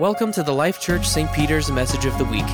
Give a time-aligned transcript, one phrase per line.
[0.00, 1.30] Welcome to the Life Church St.
[1.34, 2.46] Peter's Message of the Week.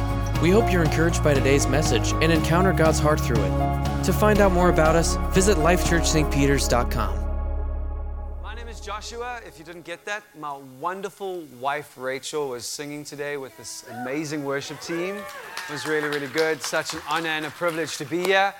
[0.42, 4.02] We hope you're encouraged by today's message and encounter God's heart through it.
[4.02, 8.42] To find out more about us, visit lifechurchstpeters.com.
[8.42, 9.40] My name is Joshua.
[9.46, 14.44] If you didn't get that, my wonderful wife Rachel was singing today with this amazing
[14.44, 15.14] worship team.
[15.14, 16.60] It was really, really good.
[16.62, 18.52] Such an honor and a privilege to be here.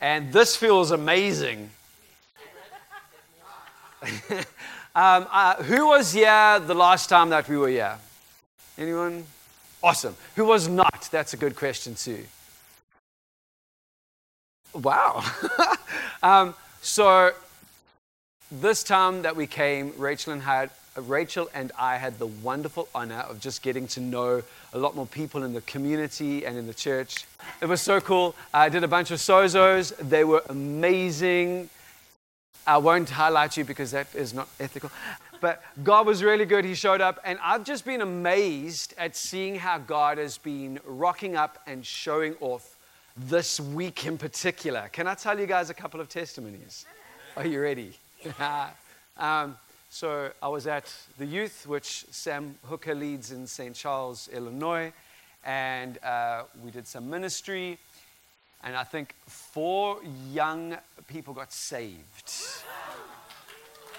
[0.00, 1.70] And this feels amazing.
[4.02, 7.98] um, uh, who was here the last time that we were here?
[8.78, 9.24] Anyone?
[9.82, 10.16] Awesome.
[10.36, 11.08] Who was not?
[11.10, 12.24] That's a good question, too.
[14.74, 15.24] Wow.
[16.22, 17.32] um, so,
[18.50, 23.24] this time that we came, Rachel and, had, Rachel and I had the wonderful honor
[23.28, 26.74] of just getting to know a lot more people in the community and in the
[26.74, 27.26] church.
[27.60, 28.34] It was so cool.
[28.54, 29.94] I did a bunch of sozos.
[29.96, 31.68] They were amazing.
[32.66, 34.90] I won't highlight you because that is not ethical.
[35.42, 36.64] But God was really good.
[36.64, 37.18] He showed up.
[37.24, 42.36] And I've just been amazed at seeing how God has been rocking up and showing
[42.40, 42.78] off
[43.16, 44.88] this week in particular.
[44.92, 46.86] Can I tell you guys a couple of testimonies?
[47.36, 47.92] Are you ready?
[49.18, 49.58] um,
[49.90, 53.74] so I was at the youth, which Sam Hooker leads in St.
[53.74, 54.92] Charles, Illinois.
[55.44, 57.78] And uh, we did some ministry
[58.64, 59.98] and I think four
[60.32, 60.76] young
[61.08, 62.32] people got saved.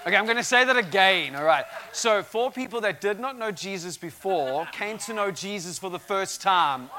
[0.06, 1.34] Okay, I'm going to say that again.
[1.34, 1.64] All right.
[1.92, 5.98] So, four people that did not know Jesus before came to know Jesus for the
[5.98, 6.90] first time.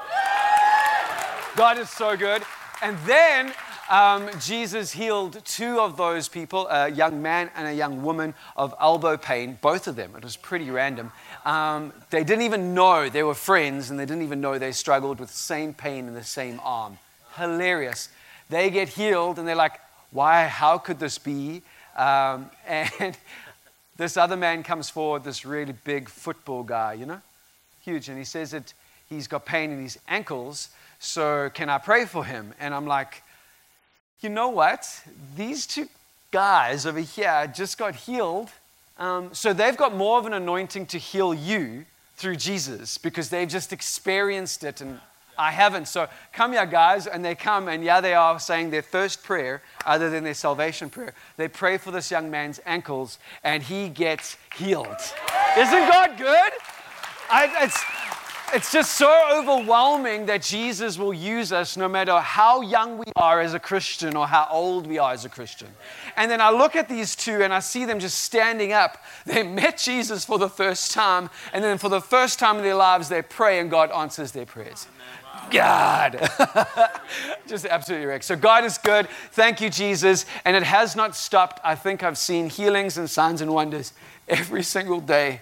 [1.56, 2.42] God is so good.
[2.82, 3.52] And then
[3.88, 8.74] um, Jesus healed two of those people, a young man and a young woman, of
[8.80, 10.12] elbow pain, both of them.
[10.16, 11.12] It was pretty random.
[11.44, 15.20] Um, they didn't even know they were friends, and they didn't even know they struggled
[15.20, 16.98] with the same pain in the same arm
[17.36, 18.08] hilarious.
[18.48, 21.62] They get healed and they're like, why, how could this be?
[21.96, 23.16] Um, and
[23.96, 27.20] this other man comes forward, this really big football guy, you know,
[27.84, 28.08] huge.
[28.08, 28.72] And he says that
[29.08, 32.54] he's got pain in his ankles, so can I pray for him?
[32.60, 33.22] And I'm like,
[34.20, 35.02] you know what?
[35.36, 35.88] These two
[36.30, 38.50] guys over here just got healed.
[38.98, 41.84] Um, so they've got more of an anointing to heal you
[42.16, 45.00] through Jesus because they've just experienced it and
[45.38, 45.88] I haven't.
[45.88, 47.06] So come here, guys.
[47.06, 50.90] And they come, and yeah, they are saying their first prayer, other than their salvation
[50.90, 51.14] prayer.
[51.36, 54.86] They pray for this young man's ankles, and he gets healed.
[55.56, 56.52] Isn't God good?
[57.28, 57.82] I, it's,
[58.54, 63.40] it's just so overwhelming that Jesus will use us no matter how young we are
[63.40, 65.68] as a Christian or how old we are as a Christian.
[66.16, 68.98] And then I look at these two and I see them just standing up.
[69.24, 72.76] They met Jesus for the first time, and then for the first time in their
[72.76, 74.86] lives, they pray and God answers their prayers.
[75.50, 76.28] God.
[77.46, 78.24] Just absolutely wrecked.
[78.24, 79.08] So God is good.
[79.32, 80.26] Thank you, Jesus.
[80.44, 81.60] And it has not stopped.
[81.64, 83.92] I think I've seen healings and signs and wonders
[84.28, 85.40] every single day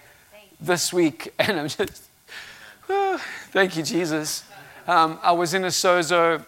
[0.60, 1.32] this week.
[1.38, 2.04] And I'm just,
[2.88, 4.44] oh, thank you, Jesus.
[4.87, 6.44] Um, I was in a sozo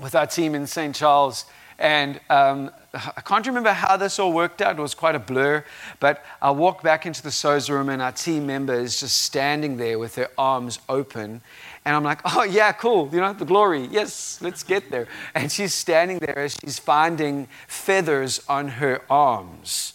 [0.00, 0.94] with our team in St.
[0.94, 1.44] Charles.
[1.78, 4.78] And um, I can't remember how this all worked out.
[4.78, 5.64] It was quite a blur.
[6.00, 9.76] But I walked back into the sozo room, and our team member is just standing
[9.76, 11.42] there with their arms open.
[11.88, 13.08] And I'm like, oh, yeah, cool.
[13.10, 13.86] You know, the glory.
[13.90, 15.08] Yes, let's get there.
[15.34, 19.94] And she's standing there as she's finding feathers on her arms.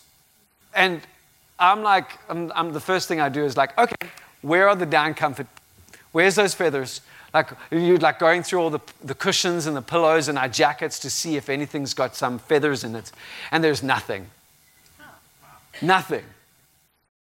[0.74, 1.02] And
[1.60, 4.08] I'm like, I'm, I'm, the first thing I do is like, okay,
[4.42, 5.46] where are the down comfort?
[6.14, 7.02] Where's those feathers?
[7.32, 10.98] Like, you're like going through all the, the cushions and the pillows and our jackets
[10.98, 13.12] to see if anything's got some feathers in it.
[13.52, 14.32] And there's nothing.
[15.80, 16.26] Nothing.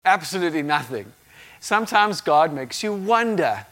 [0.06, 1.12] Absolutely nothing.
[1.60, 3.66] Sometimes God makes you wonder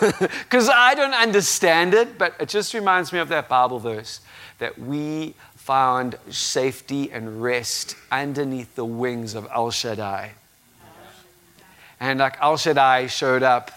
[0.20, 4.20] because I don't understand it, but it just reminds me of that Bible verse
[4.58, 10.32] that we found safety and rest underneath the wings of El Shaddai.
[11.98, 13.70] And like El Shaddai showed up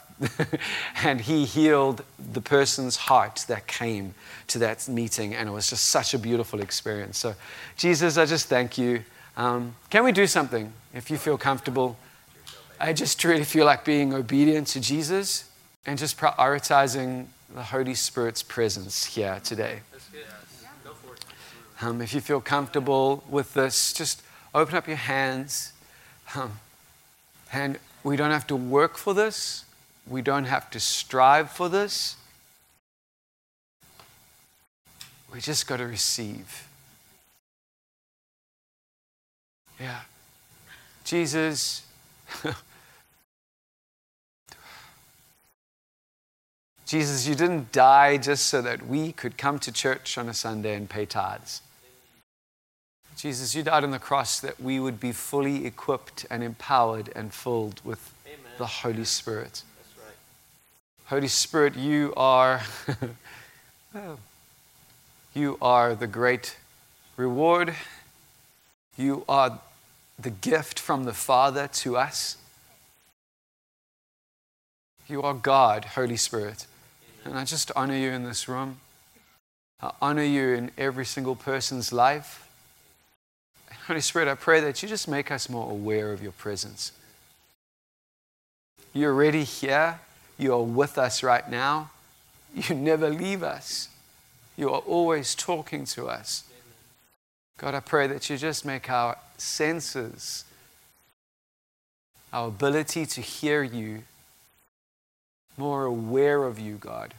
[1.04, 2.04] and he healed
[2.34, 4.14] the person's heart that came
[4.48, 7.18] to that meeting, and it was just such a beautiful experience.
[7.18, 7.36] So,
[7.78, 9.04] Jesus, I just thank you.
[9.38, 11.98] Um, can we do something if you feel comfortable?
[12.80, 15.49] I just really feel like being obedient to Jesus
[15.86, 19.80] and just prioritizing the Holy Spirit's presence here today.
[21.82, 24.22] Um, if you feel comfortable with this, just
[24.54, 25.74] open up your hands.
[26.36, 26.60] Um,
[27.52, 29.66] and we don't have to work for this,
[30.06, 32.16] we don't have to strive for this.
[35.32, 36.68] We just got to receive.
[39.80, 40.02] Yeah.
[41.04, 41.84] Jesus.
[46.90, 50.74] Jesus, you didn't die just so that we could come to church on a Sunday
[50.74, 51.62] and pay tithes.
[53.16, 57.32] Jesus, you died on the cross that we would be fully equipped and empowered and
[57.32, 58.40] filled with Amen.
[58.58, 59.62] the Holy Spirit.
[61.06, 62.62] Holy Spirit, you are
[65.36, 66.58] you are the great
[67.18, 67.76] reward.
[68.98, 69.60] You are
[70.18, 72.38] the gift from the Father to us.
[75.08, 76.66] You are God, Holy Spirit.
[77.26, 78.80] And I just honor you in this room.
[79.82, 82.48] I honor you in every single person's life.
[83.88, 86.92] Holy Spirit, I pray that you just make us more aware of your presence.
[88.94, 90.00] You're already here.
[90.38, 91.92] You are with us right now.
[92.54, 93.90] You never leave us.
[94.58, 96.44] You are always talking to us.
[97.58, 100.46] God, I pray that you just make our senses,
[102.32, 104.04] our ability to hear you,
[105.60, 107.14] more aware of you, God.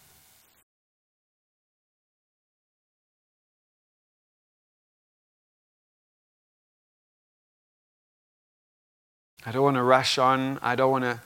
[9.45, 10.59] I don't want to rush on.
[10.63, 11.21] I don't want to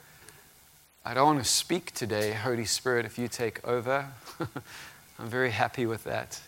[1.07, 4.07] I don't want to speak today, Holy Spirit, if you take over.
[5.19, 6.41] I'm very happy with that.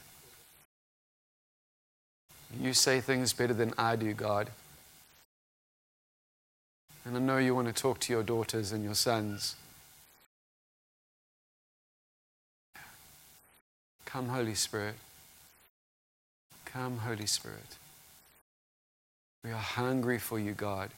[2.59, 4.49] You say things better than I do, God.
[7.05, 9.57] And I know you want to talk to your daughters and your sons.
[14.07, 14.95] Come, Holy Spirit.
[16.65, 17.77] Come, Holy Spirit.
[19.45, 20.91] We are hungry for you, God.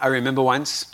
[0.00, 0.86] I remember once,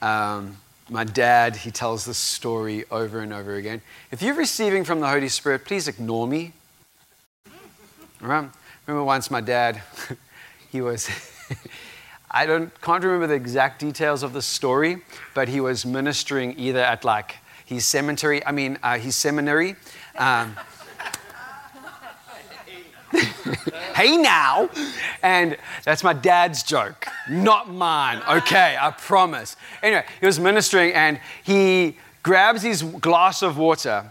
[0.00, 3.82] um, my dad, he tells this story over and over again.
[4.10, 6.52] If you're receiving from the Holy Spirit, please ignore me.
[8.20, 9.82] Remember, once my dad,
[10.70, 11.08] he was,
[12.30, 15.02] I don't, can't remember the exact details of the story,
[15.34, 19.74] but he was ministering either at like his cemetery, I mean, uh, his seminary.
[20.16, 20.56] Um,
[23.94, 24.70] hey now.
[25.22, 28.22] And that's my dad's joke, not mine.
[28.28, 29.56] Okay, I promise.
[29.82, 34.04] Anyway, he was ministering and he grabs his glass of water,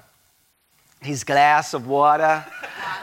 [1.02, 2.46] his glass of water,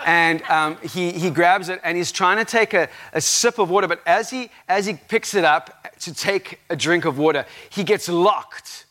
[0.06, 3.70] and um, he, he grabs it and he's trying to take a, a sip of
[3.70, 3.87] water.
[3.87, 7.85] But as he, as he picks it up to take a drink of water, he
[7.85, 8.87] gets locked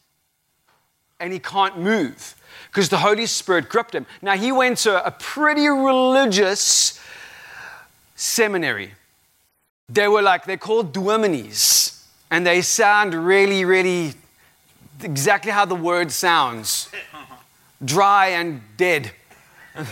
[1.19, 2.35] and he can't move
[2.67, 4.05] because the Holy Spirit gripped him.
[4.21, 6.99] Now, he went to a pretty religious
[8.21, 8.91] seminary.
[9.89, 14.13] They were like, they're called dominees, and they sound really, really
[15.01, 16.89] exactly how the word sounds
[17.83, 19.11] dry and dead.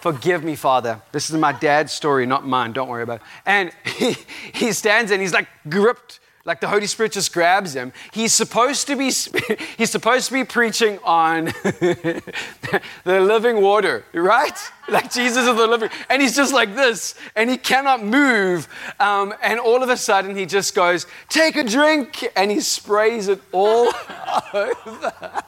[0.00, 1.02] Forgive me, Father.
[1.12, 2.72] This is my dad's story, not mine.
[2.72, 3.22] Don't worry about it.
[3.44, 4.16] And he,
[4.54, 7.92] he stands and he's like gripped like the Holy Spirit just grabs him.
[8.12, 9.06] He's supposed to be
[9.76, 12.22] he's supposed to be preaching on the
[13.04, 14.58] living water, right?
[14.88, 18.68] Like Jesus is the living, and he's just like this, and he cannot move.
[19.00, 23.26] Um, and all of a sudden, he just goes, "Take a drink," and he sprays
[23.26, 23.92] it all
[24.54, 25.42] over.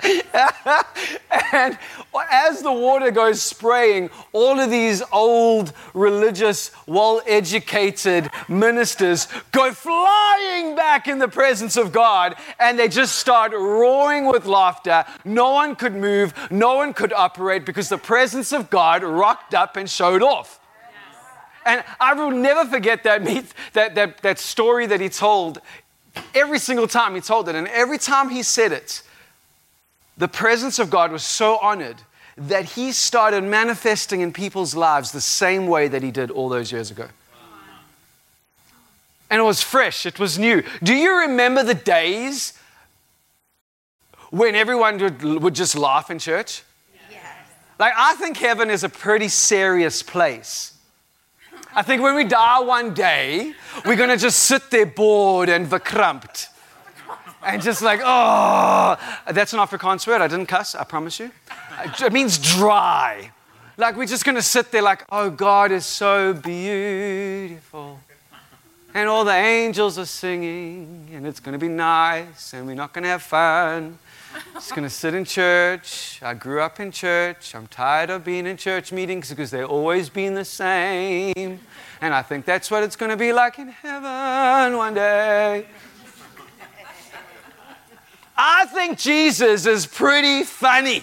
[1.52, 1.78] and
[2.30, 10.76] as the water goes spraying, all of these old, religious, well educated ministers go flying
[10.76, 15.04] back in the presence of God and they just start roaring with laughter.
[15.24, 19.76] No one could move, no one could operate because the presence of God rocked up
[19.76, 20.60] and showed off.
[21.64, 23.24] And I will never forget that,
[23.72, 25.60] that, that, that story that he told
[26.34, 27.54] every single time he told it.
[27.54, 29.02] And every time he said it,
[30.18, 31.96] the presence of God was so honored
[32.36, 36.70] that he started manifesting in people's lives the same way that he did all those
[36.70, 37.08] years ago.
[39.30, 40.62] And it was fresh, it was new.
[40.82, 42.58] Do you remember the days
[44.30, 46.62] when everyone would, would just laugh in church?
[47.10, 47.22] Yes.
[47.78, 50.74] Like, I think heaven is a pretty serious place.
[51.74, 53.52] I think when we die one day,
[53.84, 56.48] we're going to just sit there bored and verkrampt
[57.44, 58.96] and just like, oh,
[59.30, 60.20] that's an Afrikaans word.
[60.20, 61.30] I didn't cuss, I promise you.
[62.00, 63.32] It means dry.
[63.76, 68.00] Like we're just going to sit there like, oh, God is so beautiful.
[68.94, 72.92] And all the angels are singing, and it's going to be nice, and we're not
[72.94, 73.98] going to have fun.
[74.54, 76.20] Just going to sit in church.
[76.22, 77.54] I grew up in church.
[77.54, 81.60] I'm tired of being in church meetings because they've always been the same.
[82.00, 85.66] And I think that's what it's going to be like in heaven one day.
[88.40, 91.02] I think Jesus is pretty funny.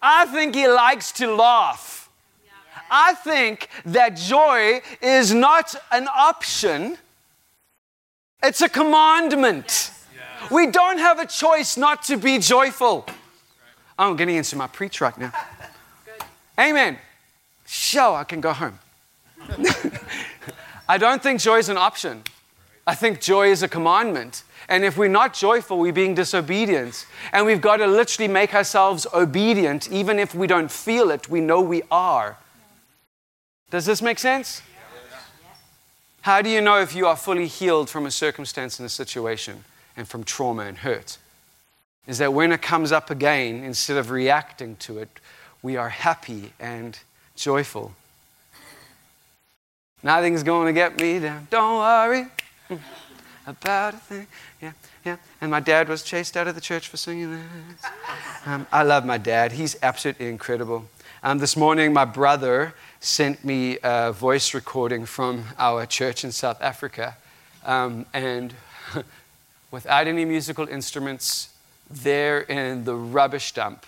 [0.00, 2.08] I think he likes to laugh.
[2.88, 6.96] I think that joy is not an option,
[8.42, 9.90] It's a commandment.
[10.50, 13.06] We don't have a choice not to be joyful.
[13.98, 15.32] I'm getting into my preach right now.
[16.58, 16.96] Amen.
[17.66, 18.78] Show, I can go home.
[20.88, 22.22] I don't think joy is an option.
[22.86, 24.42] I think joy is a commandment.
[24.70, 27.04] And if we're not joyful, we're being disobedient.
[27.32, 29.90] And we've got to literally make ourselves obedient.
[29.90, 32.38] Even if we don't feel it, we know we are.
[33.70, 34.62] Does this make sense?
[36.22, 39.64] How do you know if you are fully healed from a circumstance and a situation
[39.96, 41.18] and from trauma and hurt?
[42.06, 45.08] Is that when it comes up again, instead of reacting to it,
[45.62, 46.96] we are happy and
[47.34, 47.92] joyful.
[50.02, 51.48] Nothing's going to get me down.
[51.50, 52.26] Don't worry
[53.46, 54.26] about a thing.
[54.60, 54.72] Yeah,
[55.04, 55.16] yeah.
[55.40, 57.90] And my dad was chased out of the church for singing this.
[58.46, 59.52] Um, I love my dad.
[59.52, 60.86] He's absolutely incredible.
[61.22, 66.60] Um, this morning, my brother sent me a voice recording from our church in South
[66.62, 67.16] Africa.
[67.64, 68.54] Um, and
[69.70, 71.50] without any musical instruments,
[71.90, 73.84] there in the rubbish dump,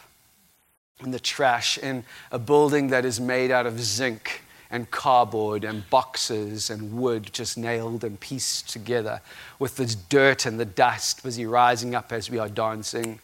[1.02, 5.88] in the trash, in a building that is made out of zinc and cardboard and
[5.90, 9.20] boxes and wood just nailed and pieced together
[9.58, 13.20] with the dirt and the dust busy rising up as we are dancing.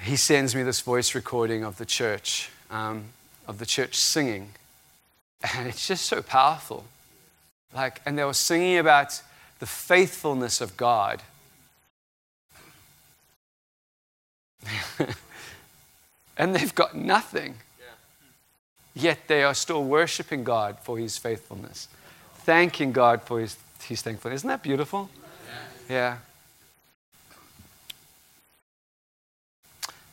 [0.00, 3.06] He sends me this voice recording of the church, um,
[3.48, 4.50] of the church singing.
[5.56, 6.84] And it's just so powerful.
[7.74, 9.20] Like, and they were singing about
[9.58, 11.22] the faithfulness of God.
[16.38, 17.56] and they've got nothing
[18.94, 21.88] yet they are still worshiping God for his faithfulness,
[22.38, 24.40] thanking God for his, his thankfulness.
[24.40, 25.10] Isn't that beautiful?
[25.88, 26.18] Yeah.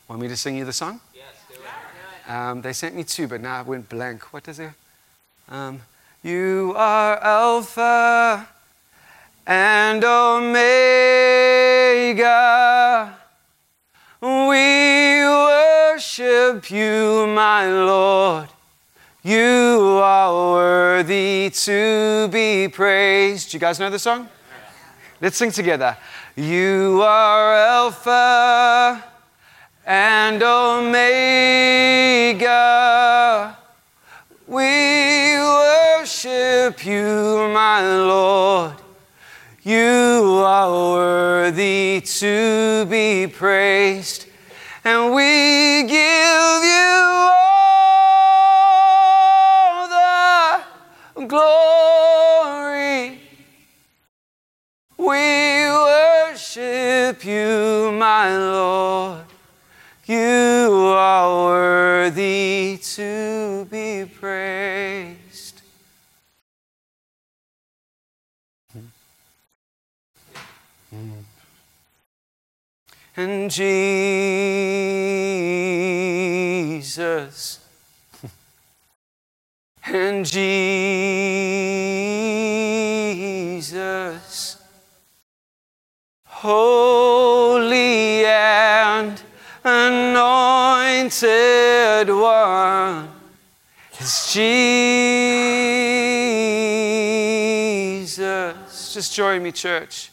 [0.08, 1.00] Want me to sing you the song?
[1.14, 2.30] Yes, do it.
[2.30, 4.32] Um, they sent me two, but now I went blank.
[4.32, 4.72] What does it?
[5.48, 5.80] Um,
[6.22, 8.46] you are Alpha
[9.46, 10.68] and Omega.
[14.20, 18.51] We worship you, my Lord.
[19.24, 23.52] You are worthy to be praised.
[23.52, 24.28] Do you guys know the song?
[25.20, 25.96] Let's sing together.
[26.34, 29.04] You are Alpha
[29.86, 31.06] and Omega.
[34.48, 38.74] We worship you, my Lord.
[39.62, 44.26] You are worthy to be praised,
[44.82, 46.71] and we give you
[58.38, 59.24] Lord.
[60.06, 65.62] You are worthy to be praised.
[73.14, 74.00] And Jesus
[79.84, 80.62] and Jesus,
[86.24, 87.01] holy
[91.20, 93.10] anointed one,
[94.00, 94.54] is Jesus.
[98.94, 100.10] Just join me, church.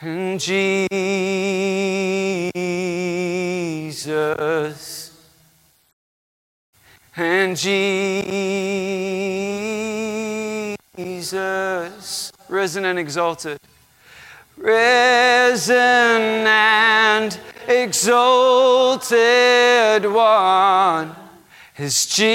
[0.00, 0.92] And Jesus
[7.16, 7.92] and Jesus,
[12.48, 13.58] risen and exalted,
[14.56, 15.76] risen
[16.46, 19.12] and exalted
[20.10, 21.14] one
[21.76, 22.28] is Jesus.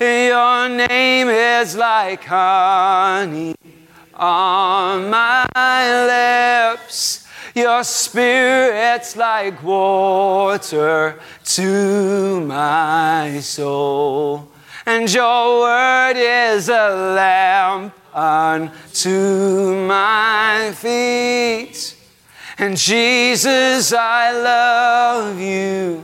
[0.00, 3.54] Your name is like honey
[4.14, 5.46] on my
[6.72, 7.26] lips.
[7.54, 14.48] Your spirit's like water to my soul.
[14.86, 21.96] And your word is a lamp unto my feet.
[22.58, 26.02] And Jesus, I love you.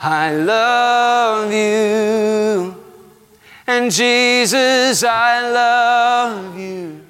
[0.00, 2.76] I love you.
[3.66, 7.00] And Jesus, I love you.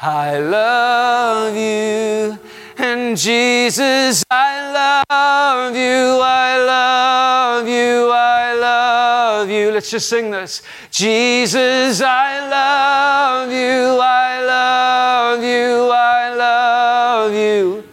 [0.00, 2.38] I love you.
[2.80, 9.72] And Jesus, I love you, I love you, I love you.
[9.72, 10.62] Let's just sing this.
[10.98, 17.84] Jesus, I love you, I love you, I love you.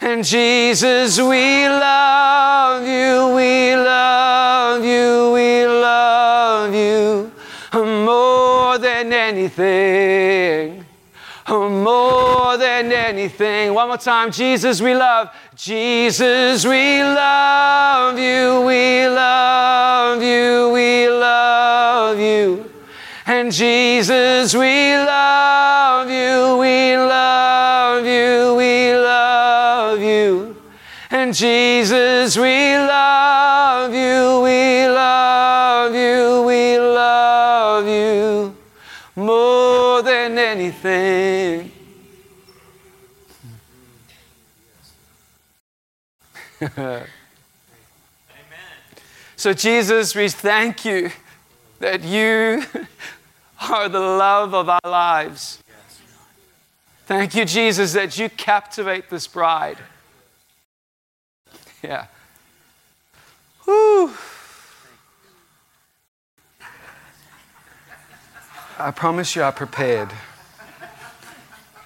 [0.00, 7.30] And Jesus, we love you, we love you, we love you
[7.72, 10.77] more than anything.
[13.08, 13.72] Anything.
[13.72, 14.30] One more time.
[14.30, 15.30] Jesus, we love.
[15.56, 18.60] Jesus, we love you.
[18.66, 20.70] We love you.
[20.74, 22.70] We love you.
[23.24, 26.58] And Jesus, we love you.
[26.58, 28.54] We love you.
[28.56, 30.56] We love you.
[31.10, 34.42] And Jesus, we love you.
[34.44, 36.42] We love you.
[36.42, 38.54] We love you
[39.16, 41.67] more than anything.
[49.38, 51.12] So, Jesus, we thank you
[51.78, 52.64] that you
[53.70, 55.62] are the love of our lives.
[57.06, 59.78] Thank you, Jesus, that you captivate this bride.
[61.84, 62.06] Yeah.
[63.64, 64.12] Whew.
[68.76, 70.10] I promise you I prepared.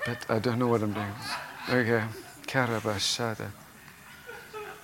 [0.06, 1.12] But I don't know what I'm doing.
[1.68, 2.02] Okay.
[2.46, 3.50] Karabashada.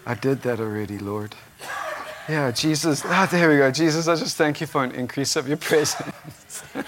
[0.09, 1.37] I did that already, Lord.
[2.29, 3.03] Yeah, Jesus.
[3.05, 3.71] Ah, there we go.
[3.71, 6.63] Jesus, I just thank you for an increase of your presence.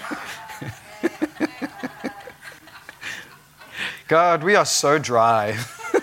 [4.07, 5.55] God, we are so dry.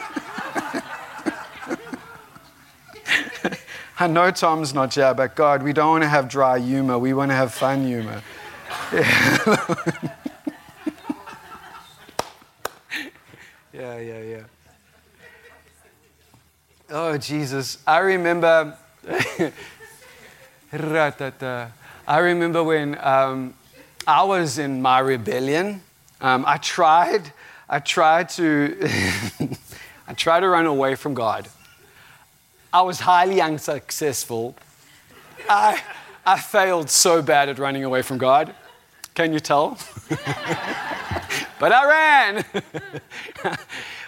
[3.99, 7.01] I know Tom's not here, but God, we don't want to have dry humor.
[7.01, 8.23] We want to have fun humor.
[13.71, 14.23] Yeah, yeah.
[14.23, 14.43] yeah.
[16.91, 17.79] Oh, Jesus.
[17.87, 18.77] I remember.
[20.73, 23.55] I remember when um,
[24.07, 25.83] I was in my rebellion.
[26.21, 27.33] Um, I tried.
[27.69, 28.77] I tried to.
[30.09, 31.49] I tried to run away from God.
[32.73, 34.55] I was highly unsuccessful.
[35.49, 35.83] I,
[36.25, 38.55] I failed so bad at running away from God.
[39.15, 39.79] Can you tell?
[41.59, 42.45] but I ran.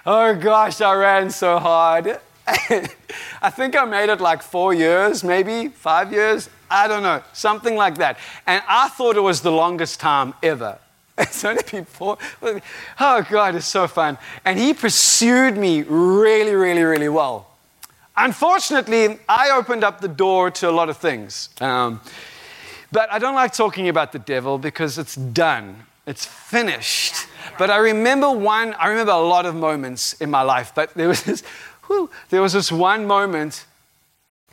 [0.07, 2.21] oh gosh, I ran so hard.
[3.43, 6.49] I think I made it like four years, maybe five years.
[6.71, 8.19] I don't know, something like that.
[8.47, 10.79] And I thought it was the longest time ever.
[11.19, 12.17] It's only been four.
[12.99, 14.17] Oh God, it's so fun.
[14.45, 17.47] And he pursued me really, really, really well.
[18.17, 21.51] Unfortunately, I opened up the door to a lot of things.
[21.61, 22.01] Um,
[22.93, 27.15] but I don't like talking about the devil because it's done, it's finished.
[27.59, 31.09] But I remember one, I remember a lot of moments in my life, but there
[31.09, 31.43] was this,
[31.91, 33.67] whew, there was this one moment,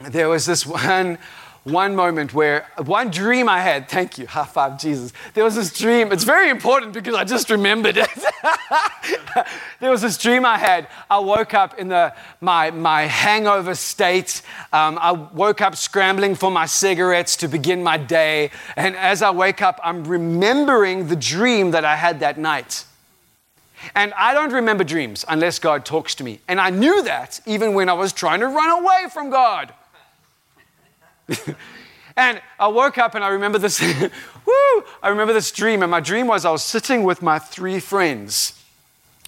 [0.10, 1.19] there was this one
[1.63, 5.12] one moment where one dream I had, thank you, high five Jesus.
[5.34, 8.10] There was this dream, it's very important because I just remembered it.
[9.82, 10.88] there was this dream I had.
[11.10, 14.41] I woke up in the, my, my hangover state.
[14.71, 18.52] Um, I woke up scrambling for my cigarettes to begin my day.
[18.78, 22.86] And as I wake up, I'm remembering the dream that I had that night.
[23.95, 26.39] And I don't remember dreams unless God talks to me.
[26.47, 29.73] And I knew that even when I was trying to run away from God.
[32.17, 33.82] and I woke up and I remember this,
[34.45, 35.82] woo, I remember this dream.
[35.82, 38.54] And my dream was I was sitting with my three friends.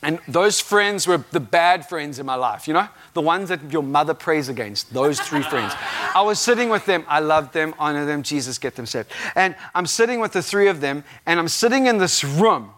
[0.02, 2.88] And those friends were the bad friends in my life, you know?
[3.14, 5.74] The ones that your mother prays against, those three friends.
[6.16, 7.04] I was sitting with them.
[7.08, 9.12] I love them, honor them, Jesus, get them saved.
[9.36, 12.72] And I'm sitting with the three of them, and I'm sitting in this room,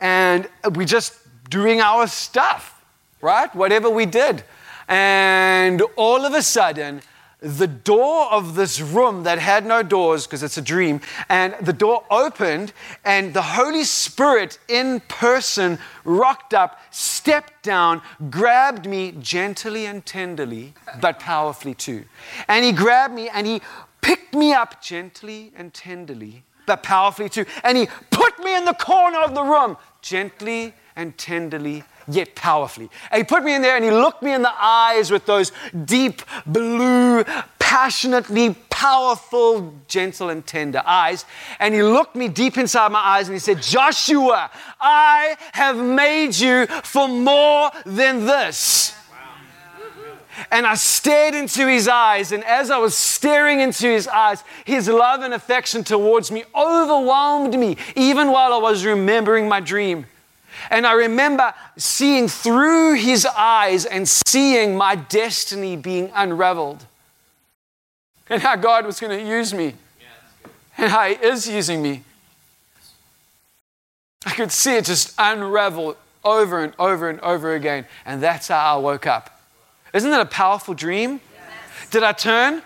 [0.00, 1.14] and we just
[1.50, 2.84] doing our stuff,
[3.20, 3.54] right?
[3.54, 4.44] Whatever we did.
[4.88, 7.02] And all of a sudden,
[7.40, 11.72] the door of this room that had no doors, because it's a dream, and the
[11.72, 12.72] door opened,
[13.04, 20.74] and the Holy Spirit in person rocked up, stepped down, grabbed me gently and tenderly,
[21.00, 22.04] but powerfully too.
[22.48, 23.62] And he grabbed me and he
[24.00, 27.44] picked me up gently and tenderly, but powerfully too.
[27.64, 32.88] And he put me in the corner of the room, gently and tenderly yet powerfully.
[33.10, 35.52] And he put me in there and he looked me in the eyes with those
[35.84, 37.24] deep blue,
[37.58, 41.24] passionately powerful, gentle, and tender eyes.
[41.58, 44.50] And he looked me deep inside my eyes and he said, Joshua,
[44.80, 48.94] I have made you for more than this.
[50.50, 54.88] And I stared into his eyes, and as I was staring into his eyes, his
[54.88, 60.06] love and affection towards me overwhelmed me, even while I was remembering my dream.
[60.70, 66.84] And I remember seeing through his eyes and seeing my destiny being unraveled.
[68.28, 69.74] And how God was going to use me.
[70.76, 72.02] And how he is using me.
[74.26, 77.86] I could see it just unravel over and over and over again.
[78.04, 79.37] And that's how I woke up.
[79.92, 81.20] Isn't that a powerful dream?
[81.34, 81.90] Yes.
[81.90, 82.62] Did I turn?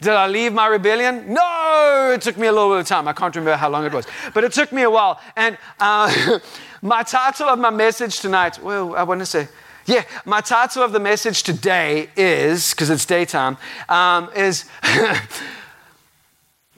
[0.00, 1.32] Did I leave my rebellion?
[1.34, 3.08] No, it took me a little bit of time.
[3.08, 5.20] I can't remember how long it was, but it took me a while.
[5.34, 6.38] And uh,
[6.82, 9.48] my title of my message tonight, well, I want to say,
[9.86, 13.56] yeah, my title of the message today is, because it's daytime,
[13.88, 14.66] um, is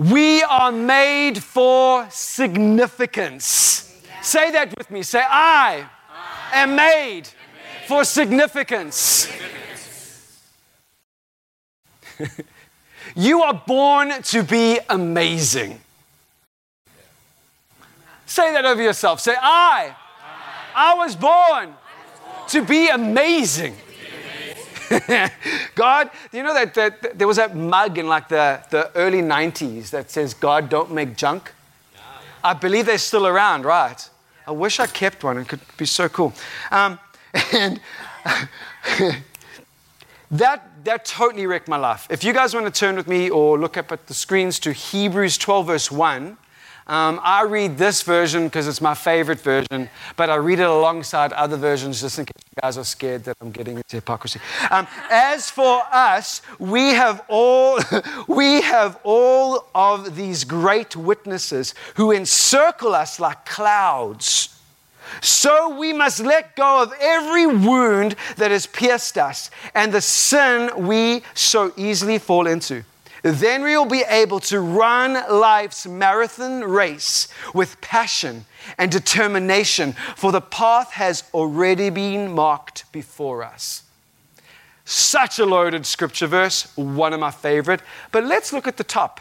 [0.00, 4.00] We are made for significance.
[4.22, 5.02] Say that with me.
[5.02, 5.84] Say, I,
[6.54, 7.26] I am made, made
[7.86, 8.96] for significance.
[8.96, 9.69] significance.
[13.16, 15.80] you are born to be amazing.
[18.26, 19.20] Say that over yourself.
[19.20, 19.94] Say, I,
[20.74, 21.74] I, I was born
[22.48, 23.76] to be amazing.
[25.74, 28.90] God, do you know that, that, that, there was that mug in like the, the
[28.96, 31.52] early 90s that says, God, don't make junk?
[32.42, 34.08] I believe they're still around, right?
[34.46, 35.38] I wish I kept one.
[35.38, 36.32] It could be so cool.
[36.70, 36.98] Um,
[37.52, 37.80] and
[40.30, 42.06] that, that totally wrecked my life.
[42.10, 44.72] If you guys want to turn with me or look up at the screens to
[44.72, 46.36] Hebrews 12, verse 1,
[46.90, 51.32] um, I read this version because it's my favorite version, but I read it alongside
[51.34, 54.40] other versions just in case you guys are scared that I'm getting into hypocrisy.
[54.72, 57.78] Um, as for us, we have all
[58.26, 64.49] we have all of these great witnesses who encircle us like clouds.
[65.20, 70.70] So we must let go of every wound that has pierced us and the sin
[70.86, 72.84] we so easily fall into.
[73.22, 78.46] Then we will be able to run life's marathon race with passion
[78.78, 83.82] and determination, for the path has already been marked before us.
[84.84, 87.82] Such a loaded scripture verse, one of my favorite.
[88.10, 89.20] But let's look at the top.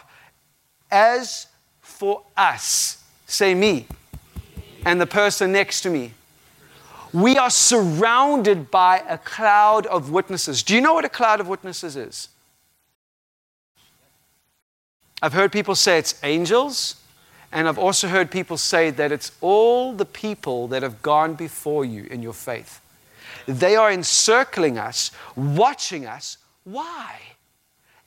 [0.90, 1.46] As
[1.80, 3.86] for us, say me,
[4.84, 6.12] and the person next to me,
[7.12, 10.62] we are surrounded by a cloud of witnesses.
[10.62, 12.28] Do you know what a cloud of witnesses is?
[15.22, 16.96] I've heard people say it's angels,
[17.52, 21.84] and I've also heard people say that it's all the people that have gone before
[21.84, 22.80] you in your faith.
[23.46, 26.38] They are encircling us, watching us.
[26.64, 27.18] Why?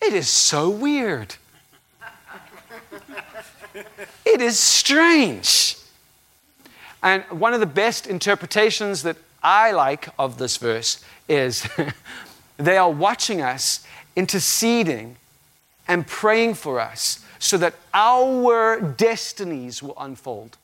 [0.02, 1.36] It is so weird.
[4.26, 5.78] it is strange.
[7.04, 11.68] And one of the best interpretations that I like of this verse is
[12.58, 13.86] they are watching us,
[14.16, 15.18] interceding,
[15.86, 20.58] and praying for us so that our destinies will unfold.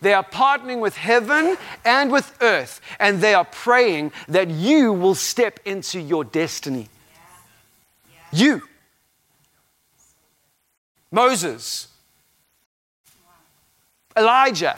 [0.00, 5.14] They are partnering with heaven and with earth, and they are praying that you will
[5.14, 6.88] step into your destiny.
[8.32, 8.62] You.
[11.10, 11.88] Moses.
[14.16, 14.76] Elijah.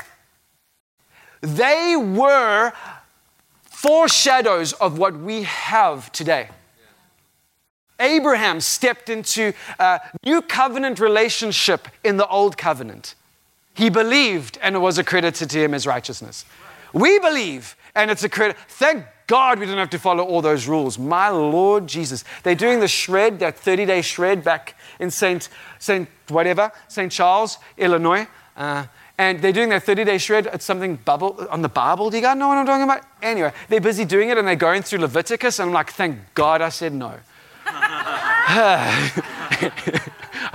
[1.41, 2.73] They were
[3.63, 6.49] foreshadows of what we have today.
[7.99, 13.15] Abraham stepped into a new covenant relationship in the old covenant.
[13.75, 16.45] He believed and it was accredited to him as righteousness.
[16.93, 18.61] We believe and it's accredited.
[18.69, 20.99] Thank God we don't have to follow all those rules.
[20.99, 22.25] My Lord Jesus.
[22.43, 25.49] They're doing the shred, that 30 day shred back in St.
[25.79, 26.09] St.
[26.29, 27.13] whatever, St.
[27.13, 28.27] Charles, Illinois.
[28.57, 28.87] Uh,
[29.21, 30.49] and they're doing their 30 day shred.
[30.51, 32.09] It's something bubble on the Bible.
[32.09, 33.03] Do you guys know what I'm talking about?
[33.21, 35.59] Anyway, they're busy doing it and they're going through Leviticus.
[35.59, 37.13] And I'm like, thank God I said no.
[37.67, 39.11] I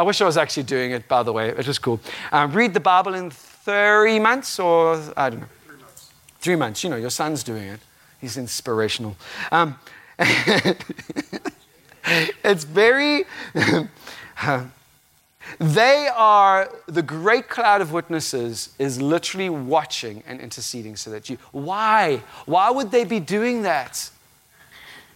[0.03, 1.49] wish I was actually doing it, by the way.
[1.49, 1.99] It was cool.
[2.31, 5.47] Um, read the Bible in three months or, I don't know.
[5.67, 6.09] Three months.
[6.39, 6.83] Three months.
[6.83, 7.81] You know, your son's doing it.
[8.19, 9.15] He's inspirational.
[9.51, 9.77] Um,
[12.43, 13.25] it's very.
[15.59, 21.37] they are the great cloud of witnesses is literally watching and interceding so that you
[21.51, 24.09] why why would they be doing that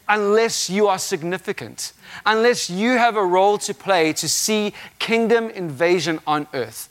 [0.10, 1.94] unless you are significant,
[2.26, 6.90] unless you have a role to play to see kingdom invasion on earth.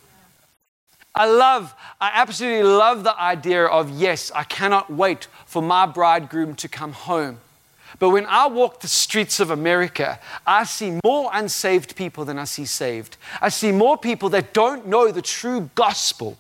[1.15, 6.55] I love, I absolutely love the idea of yes, I cannot wait for my bridegroom
[6.57, 7.41] to come home.
[7.99, 12.45] But when I walk the streets of America, I see more unsaved people than I
[12.45, 13.17] see saved.
[13.41, 16.39] I see more people that don't know the true gospel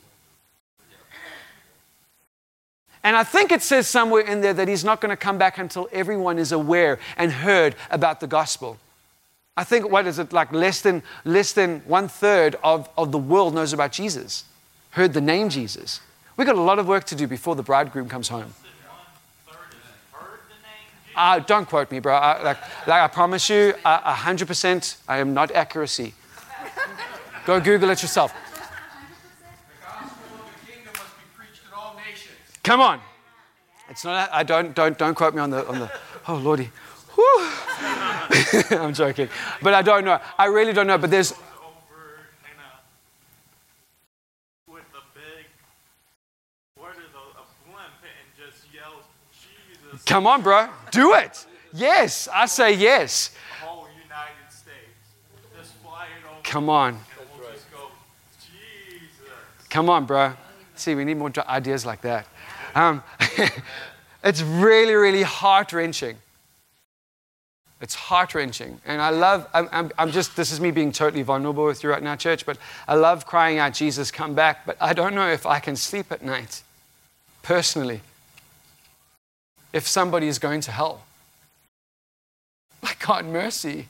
[3.05, 5.59] and I think it says somewhere in there that he's not going to come back
[5.59, 8.77] until everyone is aware and heard about the gospel.
[9.57, 13.18] I think, what is it, like less than, less than one third of, of the
[13.18, 14.44] world knows about Jesus,
[14.90, 16.01] heard the name Jesus.
[16.37, 18.55] We've got a lot of work to do before the bridegroom comes home.
[21.46, 22.14] Don't quote me, bro.
[22.14, 26.14] I, like, like I promise you, a hundred percent, I am not accuracy.
[27.46, 28.33] Go Google it yourself.
[32.62, 33.00] Come on.
[33.88, 35.90] It's not, I don't, don't, don't quote me on the, on the
[36.28, 36.70] oh, Lordy.
[38.70, 39.31] I'm joking.
[39.62, 40.20] But I don't know.
[40.38, 40.98] I really don't know.
[40.98, 41.40] But there's over
[42.44, 42.78] in a
[44.70, 45.46] with a big
[46.76, 50.71] what is a, a blimp and just yells Jesus Come on, bro.
[50.90, 51.44] Do it.
[51.75, 53.31] Yes, I say yes.
[56.42, 56.99] Come on.
[59.68, 60.33] Come on, bro.
[60.77, 62.27] See, we need more ideas like that.
[62.75, 63.03] Um,
[64.25, 66.16] it's really, really heart wrenching.
[67.83, 68.81] It's heart wrenching.
[68.87, 71.90] And I love, I'm, I'm, I'm just, this is me being totally vulnerable with you
[71.90, 72.57] right now, church, but
[72.88, 74.64] I love crying out, Jesus, come back.
[74.64, 76.62] But I don't know if I can sleep at night,
[77.42, 78.01] personally,
[79.72, 81.02] if somebody is going to hell.
[82.83, 83.88] My God, mercy.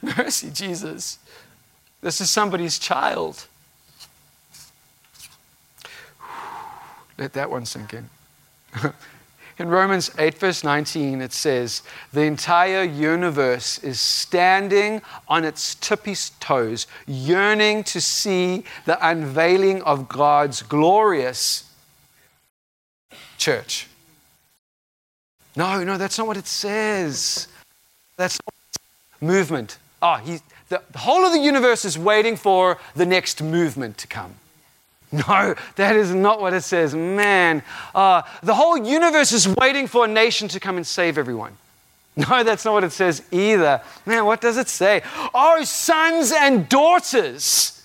[0.00, 1.18] Mercy, Jesus.
[2.00, 3.46] This is somebody's child.
[7.18, 8.08] Let that one sink in.
[9.58, 16.14] in Romans 8, verse 19, it says, The entire universe is standing on its tippy
[16.38, 21.68] toes, yearning to see the unveiling of God's glorious
[23.36, 23.87] church.
[25.58, 27.48] No, no, that's not what it says.
[28.16, 28.38] That's
[29.20, 29.78] movement.
[30.00, 34.06] Ah, he, the, the whole of the universe is waiting for the next movement to
[34.06, 34.34] come.
[35.10, 36.94] No, that is not what it says.
[36.94, 37.62] Man,
[37.94, 41.56] uh, the whole universe is waiting for a nation to come and save everyone.
[42.14, 43.80] No, that's not what it says either.
[44.04, 45.02] Man, what does it say?
[45.32, 47.82] Oh, sons and daughters.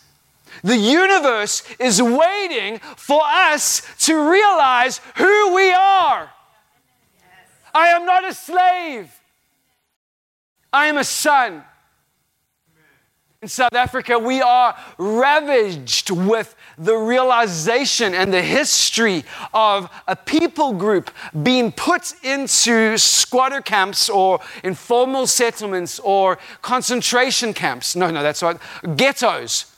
[0.63, 5.42] The universe is waiting for us to realize who.
[7.73, 9.11] I am not a slave.
[10.71, 11.63] I am a son.
[13.41, 20.71] In South Africa, we are ravaged with the realization and the history of a people
[20.71, 21.11] group
[21.43, 27.97] being put into squatter camps or informal settlements or concentration camps.
[27.97, 28.57] No, no, that's right,
[28.95, 29.72] ghettos.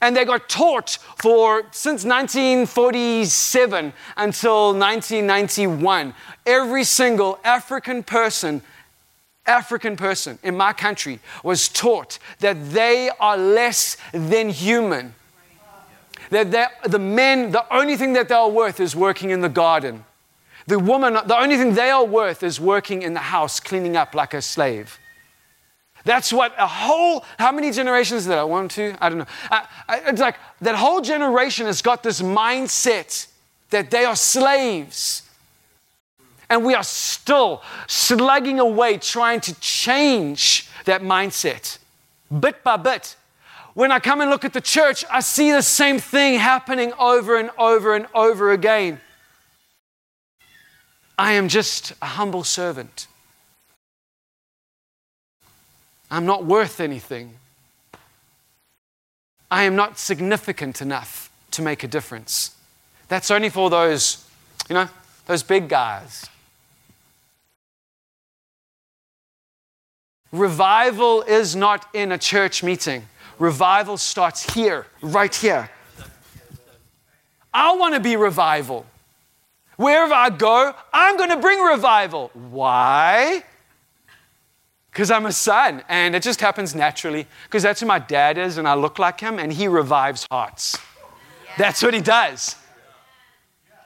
[0.00, 6.14] And they got taught for since 1947 until 1991.
[6.46, 8.62] Every single African person
[9.48, 15.14] African person in my country was taught that they are less than human.
[16.30, 20.04] That the men, the only thing that they are worth is working in the garden.
[20.66, 24.14] The woman, the only thing they are worth is working in the house, cleaning up
[24.14, 24.98] like a slave.
[26.04, 28.48] That's what a whole, how many generations is that?
[28.48, 28.94] One, two?
[29.00, 29.26] I don't know.
[29.50, 29.64] Uh,
[30.06, 33.26] it's like that whole generation has got this mindset
[33.70, 35.22] that they are slaves.
[36.50, 41.78] And we are still slugging away trying to change that mindset
[42.40, 43.16] bit by bit.
[43.74, 47.36] When I come and look at the church, I see the same thing happening over
[47.36, 49.00] and over and over again.
[51.18, 53.06] I am just a humble servant.
[56.10, 57.34] I'm not worth anything.
[59.50, 62.54] I am not significant enough to make a difference.
[63.08, 64.24] That's only for those,
[64.68, 64.88] you know,
[65.26, 66.26] those big guys.
[70.30, 73.08] Revival is not in a church meeting.
[73.38, 75.70] Revival starts here, right here.
[77.54, 78.84] I want to be revival.
[79.76, 82.30] Wherever I go, I'm going to bring revival.
[82.34, 83.42] Why?
[84.98, 87.28] Because I'm a son, and it just happens naturally.
[87.44, 90.76] Because that's who my dad is, and I look like him, and he revives hearts.
[91.56, 92.56] That's what he does.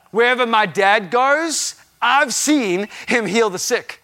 [0.09, 4.01] Wherever my dad goes, I've seen him heal the sick,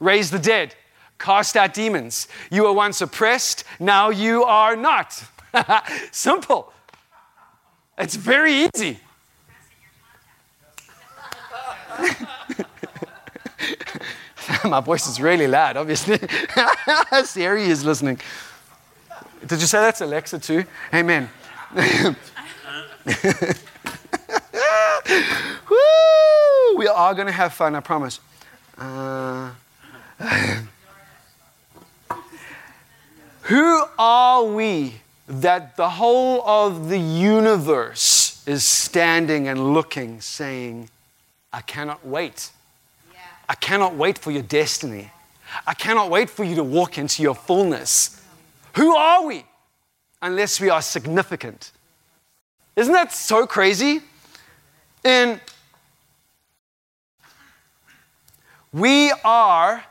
[0.00, 0.74] raise the dead,
[1.18, 2.26] cast out demons.
[2.50, 5.22] You were once oppressed, now you are not.
[6.10, 6.72] Simple.
[7.98, 8.98] It's very easy.
[14.64, 16.18] My voice is really loud, obviously.
[17.24, 18.18] Siri is listening.
[19.46, 20.64] Did you say that's Alexa too?
[20.92, 21.28] Amen.
[21.74, 22.16] Woo!
[26.78, 28.20] We are going to have fun, I promise.
[28.78, 29.50] Uh,
[33.42, 34.94] who are we
[35.28, 40.88] that the whole of the universe is standing and looking, saying,
[41.52, 42.50] I cannot wait.
[43.48, 45.10] I cannot wait for your destiny.
[45.66, 48.20] I cannot wait for you to walk into your fullness.
[48.74, 49.44] Who are we
[50.22, 51.70] unless we are significant?
[52.76, 54.00] Isn't that so crazy?
[55.04, 55.40] And
[58.72, 59.84] we are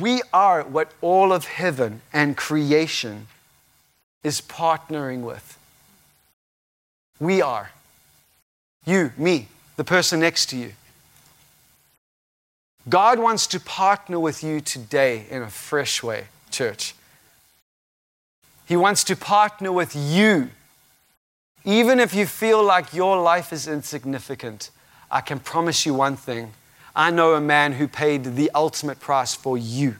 [0.00, 3.26] we are what all of heaven and creation
[4.22, 5.58] is partnering with.
[7.20, 7.70] We are.
[8.84, 10.72] You, me, the person next to you.
[12.88, 16.94] God wants to partner with you today in a fresh way, church.
[18.66, 20.50] He wants to partner with you.
[21.64, 24.70] Even if you feel like your life is insignificant,
[25.10, 26.54] I can promise you one thing.
[26.94, 29.96] I know a man who paid the ultimate price for you.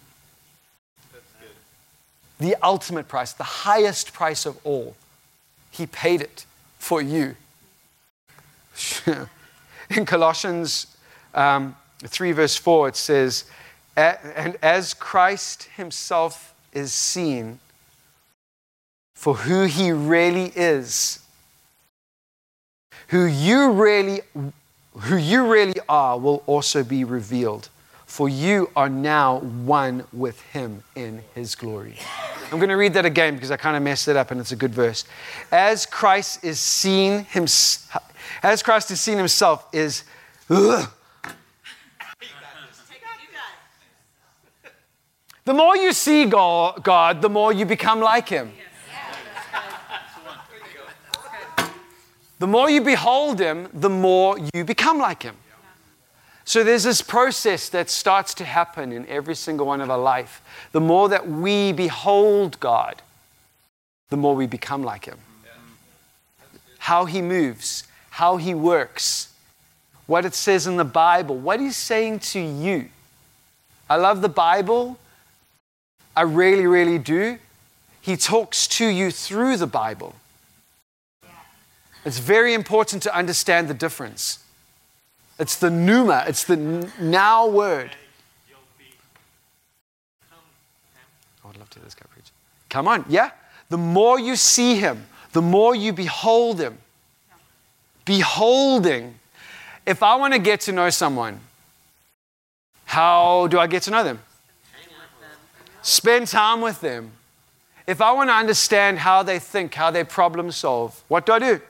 [2.41, 4.97] The ultimate price, the highest price of all.
[5.71, 6.45] He paid it
[6.79, 7.37] for you.
[9.97, 10.87] In Colossians
[11.35, 13.45] um, 3, verse 4, it says,
[13.97, 17.59] And as Christ himself is seen
[19.15, 21.21] for who he really is,
[23.09, 24.23] who you really,
[24.99, 27.69] who you really are will also be revealed.
[28.07, 31.97] For you are now one with him in his glory.
[32.51, 34.53] I'm going to read that again because I kind of messed it up and it's
[34.53, 35.07] a good verse.
[35.51, 37.47] As Christ is seen him,
[38.43, 40.05] as Christ is seen himself is
[45.45, 48.53] The more you see God, the more you become like Him.
[52.39, 55.37] The more you behold Him, the more you become like Him.
[56.45, 60.43] So there's this process that starts to happen in every single one of our life.
[60.73, 63.01] The more that we behold God,
[64.11, 65.19] the more we become like Him.
[66.79, 69.33] How He moves, how He works,
[70.07, 72.89] what it says in the Bible, what He's saying to you.
[73.91, 74.99] I love the Bible
[76.15, 77.39] I really, really do.
[78.01, 80.15] He talks to you through the Bible.
[82.05, 84.41] It's very important to understand the difference.
[85.39, 86.57] It's the pneuma, it's the
[87.01, 87.91] now word.
[91.45, 92.27] Oh, I'd love to hear this guy preach.
[92.69, 93.31] Come on, yeah?
[93.71, 96.79] The more you see him, the more you behold him.
[98.05, 99.15] Beholding.
[99.87, 101.41] If I want to get to know someone,
[102.85, 104.21] how do I get to know them?
[105.83, 107.13] Spend time with them.
[107.87, 111.39] If I want to understand how they think, how they problem solve, what do I
[111.39, 111.61] do?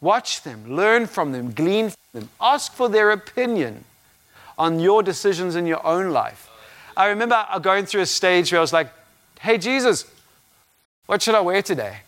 [0.00, 3.84] Watch them, learn from them, glean from them, ask for their opinion
[4.56, 6.48] on your decisions in your own life.
[6.96, 8.92] I remember going through a stage where I was like,
[9.40, 10.04] hey, Jesus,
[11.06, 11.98] what should I wear today?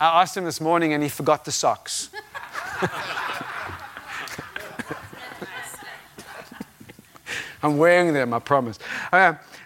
[0.00, 2.10] I asked him this morning and he forgot the socks.
[7.62, 8.78] I'm wearing them, I promise.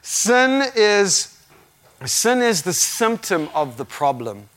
[0.02, 1.32] Sin is
[2.04, 4.48] sin is the symptom of the problem.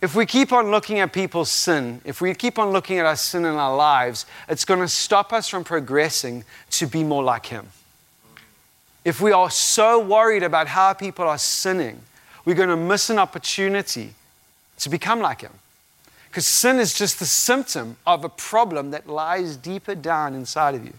[0.00, 3.16] If we keep on looking at people's sin, if we keep on looking at our
[3.16, 7.46] sin in our lives, it's going to stop us from progressing to be more like
[7.46, 7.66] Him.
[9.04, 12.02] If we are so worried about how people are sinning,
[12.46, 14.14] we're going to miss an opportunity
[14.78, 15.52] to become like Him.
[16.28, 20.84] Because sin is just the symptom of a problem that lies deeper down inside of
[20.84, 20.94] you.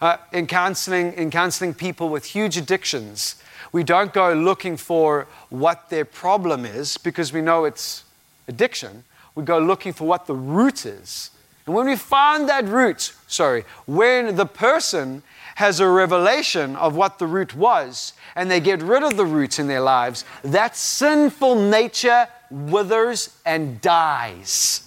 [0.00, 5.88] Uh, in, counseling, in counseling people with huge addictions, we don't go looking for what
[5.88, 8.04] their problem is because we know it's
[8.48, 9.04] addiction.
[9.34, 11.30] We go looking for what the root is.
[11.64, 15.22] And when we find that root, sorry, when the person
[15.56, 19.58] has a revelation of what the root was and they get rid of the roots
[19.58, 24.82] in their lives, that sinful nature withers and dies.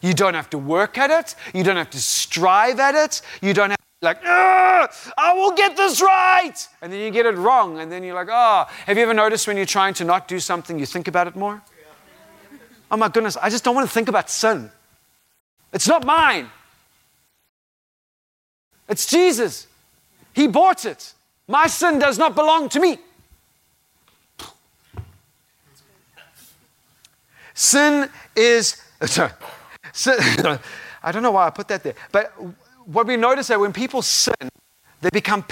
[0.00, 1.34] You don't have to work at it.
[1.54, 3.22] You don't have to strive at it.
[3.40, 6.54] You don't have like, I will get this right.
[6.80, 7.78] And then you get it wrong.
[7.78, 8.64] And then you're like, oh.
[8.86, 11.36] Have you ever noticed when you're trying to not do something, you think about it
[11.36, 11.62] more?
[12.90, 14.70] Oh my goodness, I just don't want to think about sin.
[15.72, 16.50] It's not mine,
[18.88, 19.66] it's Jesus.
[20.32, 21.14] He bought it.
[21.48, 22.98] My sin does not belong to me.
[27.54, 28.82] Sin is,
[29.92, 30.16] sin,
[31.02, 32.32] I don't know why I put that there, but
[32.86, 34.48] what we notice that when people sin,
[35.00, 35.44] they become.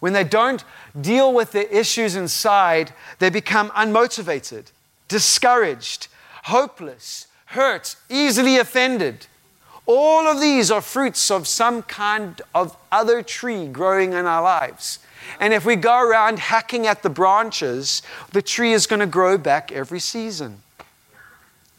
[0.00, 0.62] When they don't
[1.00, 4.70] deal with their issues inside, they become unmotivated,
[5.08, 6.06] discouraged,
[6.44, 9.26] hopeless, hurt, easily offended.
[9.88, 14.98] All of these are fruits of some kind of other tree growing in our lives.
[15.40, 19.38] And if we go around hacking at the branches, the tree is going to grow
[19.38, 20.60] back every season.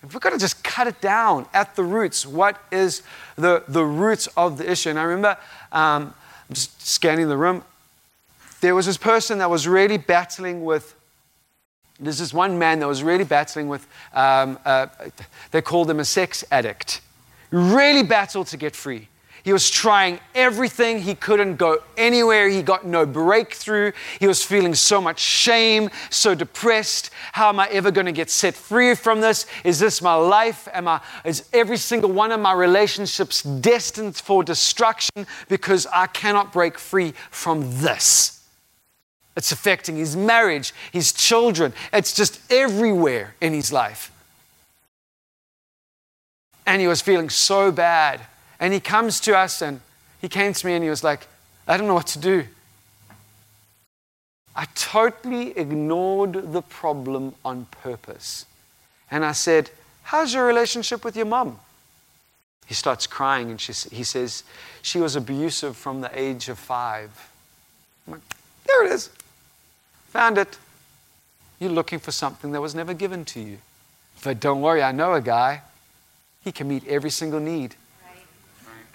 [0.01, 3.03] If we're going to just cut it down at the roots, what is
[3.35, 4.89] the, the roots of the issue?
[4.89, 5.37] And I remember
[5.71, 6.15] um,
[6.51, 7.63] just scanning the room,
[8.61, 10.95] there was this person that was really battling with.
[11.99, 14.87] There's this one man that was really battling with, um, uh,
[15.51, 17.01] they called him a sex addict.
[17.51, 19.07] Really battled to get free.
[19.43, 20.99] He was trying everything.
[20.99, 22.49] He couldn't go anywhere.
[22.49, 23.93] He got no breakthrough.
[24.19, 27.09] He was feeling so much shame, so depressed.
[27.31, 29.45] How am I ever going to get set free from this?
[29.63, 30.67] Is this my life?
[30.73, 36.51] Am I, is every single one of my relationships destined for destruction because I cannot
[36.51, 38.43] break free from this?
[39.37, 41.73] It's affecting his marriage, his children.
[41.93, 44.11] It's just everywhere in his life.
[46.69, 48.21] And he was feeling so bad.
[48.59, 49.81] And he comes to us and
[50.21, 51.25] he came to me and he was like,
[51.67, 52.45] I don't know what to do.
[54.55, 58.45] I totally ignored the problem on purpose.
[59.09, 59.71] And I said,
[60.03, 61.59] How's your relationship with your mom?
[62.67, 64.43] He starts crying and she, he says,
[64.83, 67.31] She was abusive from the age of five.
[68.05, 68.21] I'm like,
[68.67, 69.09] There it is.
[70.09, 70.55] Found it.
[71.59, 73.57] You're looking for something that was never given to you.
[74.23, 75.63] But don't worry, I know a guy.
[76.41, 77.75] He can meet every single need.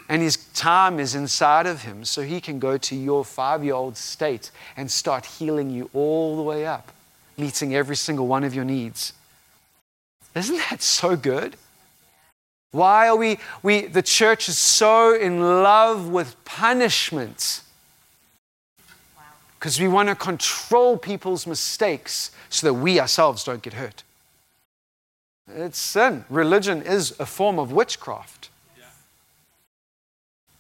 [0.09, 3.75] And his time is inside of him, so he can go to your five year
[3.75, 6.93] old state and start healing you all the way up,
[7.39, 9.15] meeting every single one of your needs.
[10.35, 11.57] Isn't that so good?
[12.73, 17.63] Why are we, we the church is so in love with punishment?
[19.59, 24.03] Because we want to control people's mistakes so that we ourselves don't get hurt.
[25.49, 26.25] It's sin.
[26.29, 28.49] Religion is a form of witchcraft.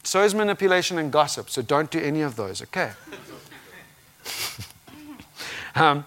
[0.02, 1.48] So is manipulation and gossip.
[1.48, 2.92] So don't do any of those, okay?
[5.74, 6.04] um,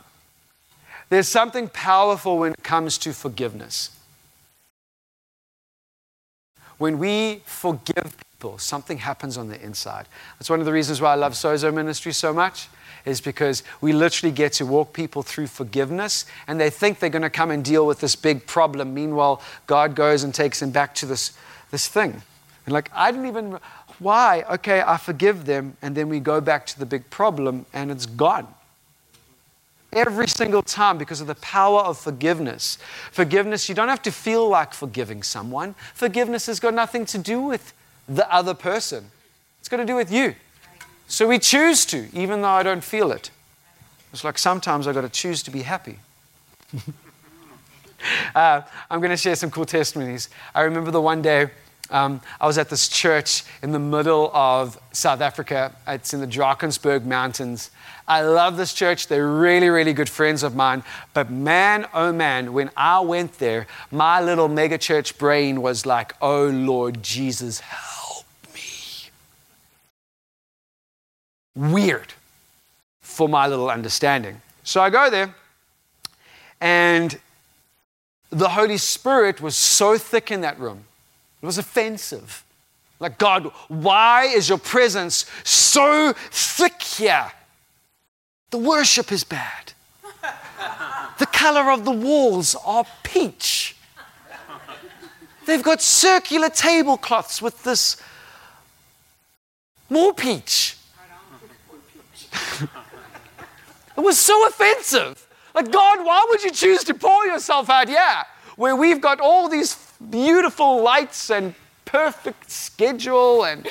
[1.10, 3.90] there's something powerful when it comes to forgiveness.
[6.78, 10.06] When we forgive people, something happens on the inside.
[10.38, 12.68] That's one of the reasons why I love Sozo Ministry so much,
[13.08, 17.22] is because we literally get to walk people through forgiveness and they think they're going
[17.22, 18.94] to come and deal with this big problem.
[18.94, 21.32] Meanwhile, God goes and takes them back to this,
[21.72, 22.22] this thing.
[22.66, 23.60] And like, I didn't even,
[24.00, 24.44] why?
[24.52, 28.06] Okay, I forgive them, and then we go back to the big problem, and it's
[28.06, 28.48] gone.
[29.94, 32.78] Every single time because of the power of forgiveness.
[33.14, 35.76] Forgiveness, you don't have to feel like forgiving someone.
[35.94, 37.74] Forgiveness has got nothing to do with
[38.10, 39.12] the other person,
[39.60, 40.36] it's got to do with you.
[41.08, 43.32] So we choose to, even though I don't feel it.
[44.14, 46.00] It's like sometimes I've got to choose to be happy.
[48.36, 50.30] uh, I'm going to share some cool testimonies.
[50.54, 51.50] I remember the one day
[51.90, 55.74] um, I was at this church in the middle of South Africa.
[55.88, 57.72] It's in the Drakensberg Mountains.
[58.08, 59.08] I love this church.
[59.08, 60.84] They're really, really good friends of mine.
[61.14, 66.48] But man, oh man, when I went there, my little megachurch brain was like, oh
[66.48, 69.10] Lord Jesus, help me.
[71.58, 72.14] Weird
[73.02, 74.42] for my little understanding.
[74.64, 75.34] So I go there,
[76.62, 77.20] and
[78.30, 80.84] the Holy Spirit was so thick in that room
[81.42, 82.44] it was offensive.
[83.00, 87.32] Like, God, why is your presence so thick here?
[88.50, 89.74] The worship is bad.
[91.20, 93.76] The color of the walls are peach.
[95.46, 97.98] They've got circular tablecloths with this
[99.90, 100.77] more peach.
[103.98, 105.28] It was so offensive.
[105.54, 108.24] Like, God, why would you choose to pour yourself out here
[108.56, 109.76] where we've got all these
[110.10, 113.68] beautiful lights and perfect schedule and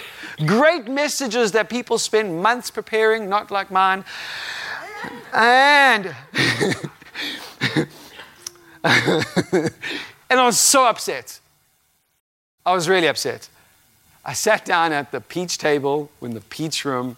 [0.47, 4.05] great messages that people spend months preparing, not like mine.
[5.33, 6.07] And
[8.83, 11.41] and I was so upset.
[12.65, 13.49] I was really upset.
[14.25, 17.17] I sat down at the peach table in the peach room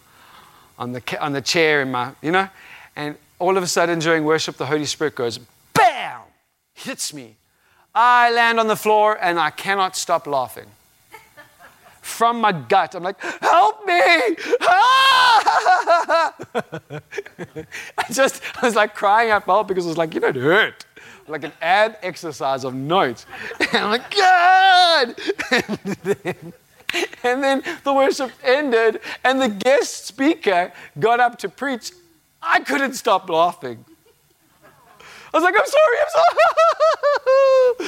[0.78, 2.48] on the, on the chair in my, you know,
[2.96, 5.38] and all of a sudden during worship, the Holy Spirit goes,
[5.74, 6.20] BAM!
[6.74, 7.36] Hits me.
[7.94, 10.66] I land on the floor and I cannot stop laughing.
[12.00, 14.36] From my gut, I'm like, help me!
[14.62, 16.34] Ah!
[17.98, 20.36] I just, I was like crying out help because it was like, you know, it
[20.36, 20.86] hurt.
[21.26, 23.26] Like an ab exercise of notes.
[23.60, 25.14] And I'm like, God!
[27.24, 31.90] And then, the worship ended and the guest speaker got up to preach.
[32.40, 33.84] I couldn't stop laughing.
[35.00, 36.08] I was like, I'm sorry, I'm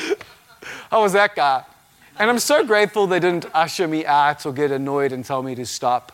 [0.03, 0.17] sorry.
[0.93, 1.65] I was that guy.
[2.19, 5.55] And I'm so grateful they didn't usher me out or get annoyed and tell me
[5.55, 6.13] to stop.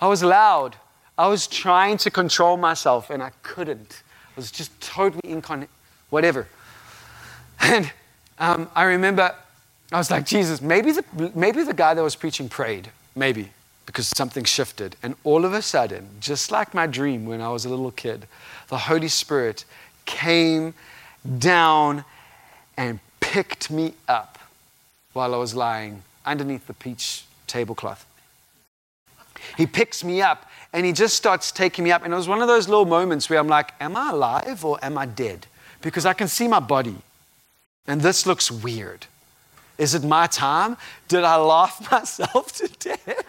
[0.00, 0.76] I was loud.
[1.16, 4.02] I was trying to control myself and I couldn't.
[4.36, 5.68] I was just totally incon,
[6.10, 6.46] whatever.
[7.58, 7.90] And
[8.38, 9.34] um, I remember
[9.92, 12.90] I was like, Jesus, maybe the, maybe the guy that was preaching prayed.
[13.14, 13.50] Maybe
[13.86, 14.96] because something shifted.
[15.02, 18.26] And all of a sudden, just like my dream when I was a little kid,
[18.68, 19.64] the Holy Spirit
[20.04, 20.74] came
[21.38, 22.04] down
[22.76, 24.38] and picked me up
[25.12, 28.04] while I was lying underneath the peach tablecloth.
[29.56, 32.04] He picks me up and he just starts taking me up.
[32.04, 34.78] And it was one of those little moments where I'm like, Am I alive or
[34.82, 35.46] am I dead?
[35.80, 36.96] Because I can see my body.
[37.86, 39.06] And this looks weird.
[39.78, 40.76] Is it my time?
[41.08, 43.24] Did I laugh myself to death?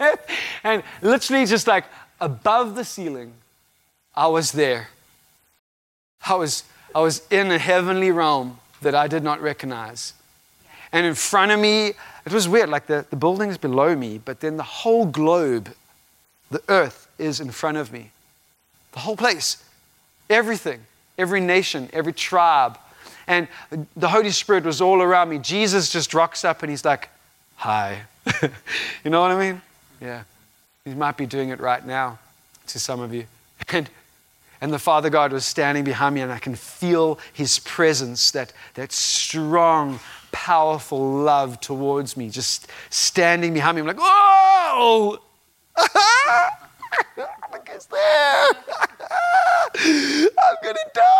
[0.64, 1.84] and literally, just like
[2.20, 3.32] above the ceiling,
[4.14, 4.88] I was there.
[6.26, 10.14] I was, I was in a heavenly realm that I did not recognize.
[10.92, 11.88] And in front of me,
[12.24, 15.74] it was weird, like the, the building is below me, but then the whole globe,
[16.50, 18.10] the earth, is in front of me.
[18.92, 19.62] The whole place,
[20.30, 20.80] everything,
[21.18, 22.78] every nation, every tribe.
[23.28, 23.46] And
[23.94, 25.38] the Holy Spirit was all around me.
[25.38, 27.10] Jesus just rocks up and he's like,
[27.56, 28.02] Hi.
[29.04, 29.60] you know what I mean?
[30.00, 30.22] Yeah.
[30.84, 32.18] He might be doing it right now
[32.68, 33.26] to some of you.
[33.70, 33.90] And,
[34.62, 38.52] and the Father God was standing behind me, and I can feel his presence, that,
[38.74, 40.00] that strong,
[40.32, 43.82] powerful love towards me, just standing behind me.
[43.82, 45.18] I'm like, whoa!
[47.52, 48.48] Look, it's there!
[49.76, 51.17] I'm gonna die!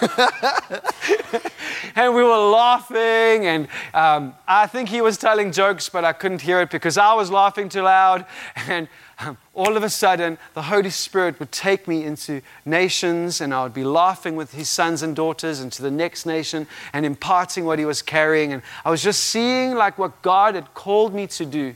[1.96, 6.40] and we were laughing, and um, I think he was telling jokes, but I couldn't
[6.40, 8.26] hear it because I was laughing too loud.
[8.68, 8.88] And
[9.18, 13.62] um, all of a sudden, the Holy Spirit would take me into nations, and I
[13.62, 17.78] would be laughing with his sons and daughters into the next nation and imparting what
[17.78, 18.52] he was carrying.
[18.52, 21.74] And I was just seeing like what God had called me to do.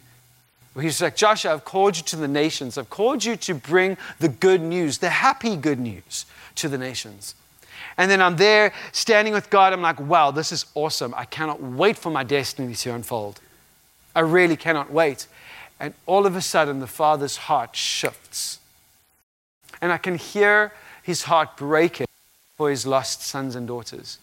[0.80, 2.78] He's like, Joshua, I've called you to the nations.
[2.78, 7.34] I've called you to bring the good news, the happy good news to the nations.
[7.96, 9.72] And then I'm there standing with God.
[9.72, 11.14] I'm like, wow, this is awesome.
[11.16, 13.40] I cannot wait for my destiny to unfold.
[14.14, 15.26] I really cannot wait.
[15.80, 18.58] And all of a sudden, the Father's heart shifts.
[19.80, 20.72] And I can hear
[21.02, 22.06] his heart breaking
[22.56, 24.18] for his lost sons and daughters.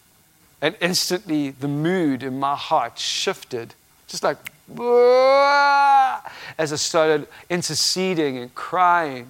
[0.62, 3.74] And instantly, the mood in my heart shifted,
[4.08, 4.38] just like,
[6.58, 9.28] as I started interceding and crying,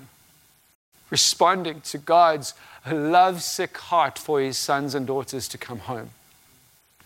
[1.09, 2.53] responding to God's
[2.89, 6.11] lovesick heart for his sons and daughters to come home.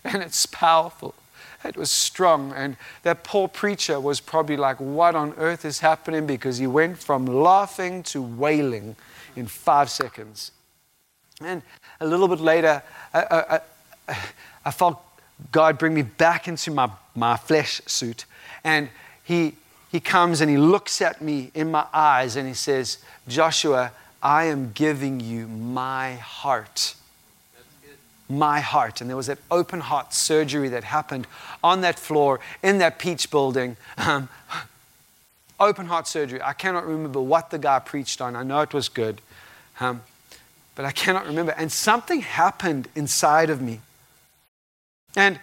[0.04, 1.14] And it's powerful.
[1.64, 2.52] It was strong.
[2.52, 6.26] And that poor preacher was probably like, What on earth is happening?
[6.26, 8.96] Because he went from laughing to wailing
[9.34, 10.52] in five seconds.
[11.40, 11.62] And
[12.00, 13.60] a little bit later, I,
[14.08, 14.14] I,
[14.64, 15.02] I felt
[15.52, 18.24] God bring me back into my, my flesh suit.
[18.64, 18.88] And
[19.24, 19.54] he,
[19.92, 22.98] he comes and he looks at me in my eyes and he says,
[23.28, 23.92] Joshua,
[24.26, 26.96] I am giving you my heart.
[28.28, 29.00] My heart.
[29.00, 31.28] And there was that open heart surgery that happened
[31.62, 33.76] on that floor in that peach building.
[33.96, 34.28] Um,
[35.60, 36.42] open heart surgery.
[36.42, 38.34] I cannot remember what the guy preached on.
[38.34, 39.20] I know it was good,
[39.78, 40.02] um,
[40.74, 41.52] but I cannot remember.
[41.52, 43.78] And something happened inside of me.
[45.14, 45.38] And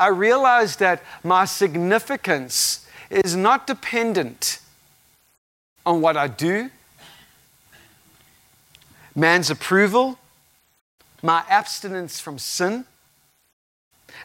[0.00, 4.58] I realized that my significance is not dependent
[5.86, 6.70] on what I do,
[9.16, 10.18] man's approval,
[11.22, 12.84] my abstinence from sin.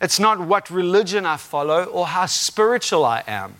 [0.01, 3.55] It's not what religion I follow or how spiritual I am.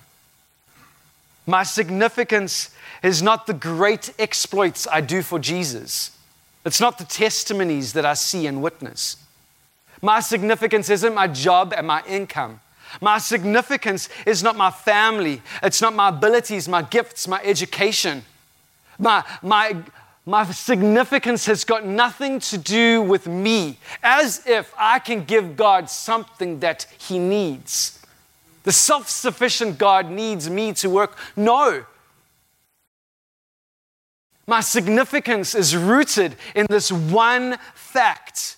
[1.48, 2.70] My significance
[3.02, 6.12] is not the great exploits I do for Jesus.
[6.66, 9.18] It's not the testimonies that I see and witness.
[10.02, 12.60] My significance isn't my job and my income.
[13.00, 15.42] My significance is not my family.
[15.64, 18.24] It's not my abilities, my gifts, my education.
[19.00, 19.78] My, my,
[20.26, 25.90] my significance has got nothing to do with me, as if I can give God
[25.90, 28.00] something that He needs.
[28.64, 31.18] The self sufficient God needs me to work.
[31.36, 31.86] No.
[34.46, 38.58] My significance is rooted in this one fact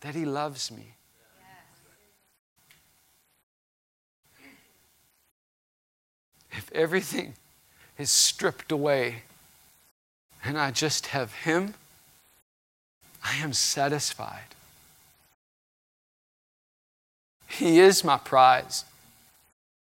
[0.00, 0.96] that He loves me.
[6.50, 7.34] If everything
[7.98, 9.22] is stripped away
[10.44, 11.74] and I just have Him,
[13.24, 14.54] I am satisfied.
[17.48, 18.84] He is my prize.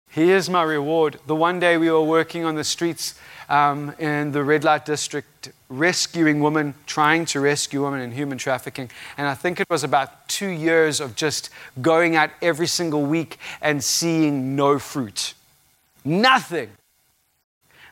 [0.09, 1.19] He is my reward.
[1.27, 3.13] The one day we were working on the streets
[3.49, 8.89] um, in the red light district, rescuing women, trying to rescue women in human trafficking.
[9.17, 11.49] And I think it was about two years of just
[11.81, 15.33] going out every single week and seeing no fruit.
[16.03, 16.69] Nothing.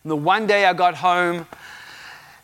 [0.05, 1.47] And the one day I got home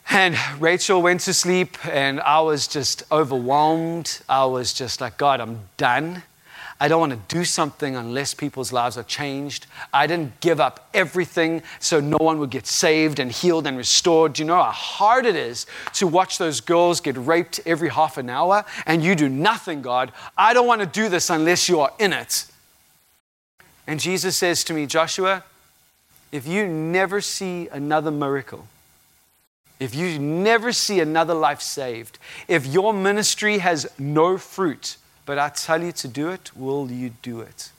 [0.09, 4.19] and Rachel went to sleep, and I was just overwhelmed.
[4.27, 6.23] I was just like, God, I'm done.
[6.79, 9.67] I don't want to do something unless people's lives are changed.
[9.93, 14.33] I didn't give up everything so no one would get saved and healed and restored.
[14.33, 18.17] Do you know how hard it is to watch those girls get raped every half
[18.17, 20.11] an hour and you do nothing, God?
[20.35, 22.47] I don't want to do this unless you are in it.
[23.85, 25.43] And Jesus says to me, Joshua,
[26.31, 28.67] if you never see another miracle,
[29.79, 35.49] if you never see another life saved, if your ministry has no fruit, but I
[35.49, 37.71] tell you to do it, will you do it?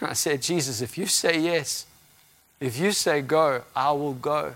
[0.00, 1.86] And I said, Jesus, if you say yes,
[2.60, 4.54] if you say go, I will go.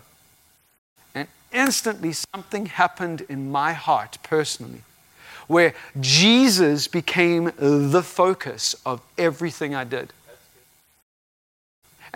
[1.14, 4.82] And instantly something happened in my heart personally
[5.48, 10.12] where Jesus became the focus of everything I did.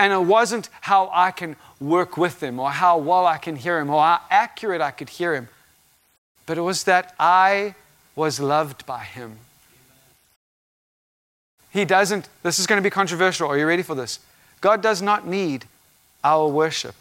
[0.01, 3.78] And it wasn't how I can work with him or how well I can hear
[3.78, 5.48] him or how accurate I could hear him,
[6.46, 7.74] but it was that I
[8.16, 9.36] was loved by him.
[11.68, 13.46] He doesn't, this is going to be controversial.
[13.46, 14.20] Are you ready for this?
[14.62, 15.66] God does not need
[16.24, 16.94] our worship,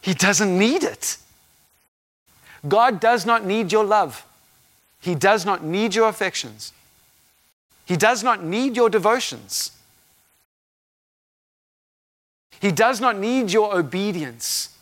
[0.00, 1.18] He doesn't need it.
[2.66, 4.26] God does not need your love,
[5.00, 6.72] He does not need your affections,
[7.86, 9.70] He does not need your devotions.
[12.60, 14.76] He does not need your obedience.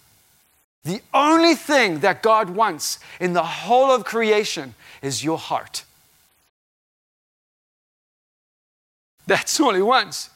[0.85, 5.85] The only thing that God wants in the whole of creation is your heart.
[9.27, 10.31] That's all He wants.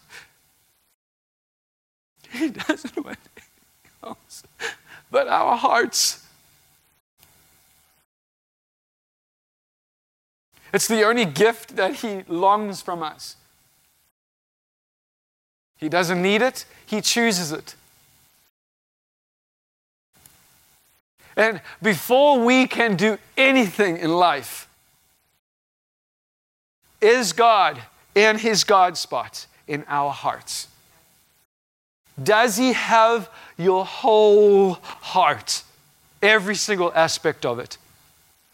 [2.30, 4.42] He doesn't want anything else
[5.12, 6.26] but our hearts.
[10.72, 13.36] It's the only gift that He longs from us.
[15.82, 17.74] He doesn't need it, He chooses it.
[21.36, 24.68] And before we can do anything in life,
[27.00, 27.82] is God
[28.14, 30.68] in his God spot in our hearts?
[32.22, 33.28] Does he have
[33.58, 35.64] your whole heart,
[36.22, 37.76] every single aspect of it?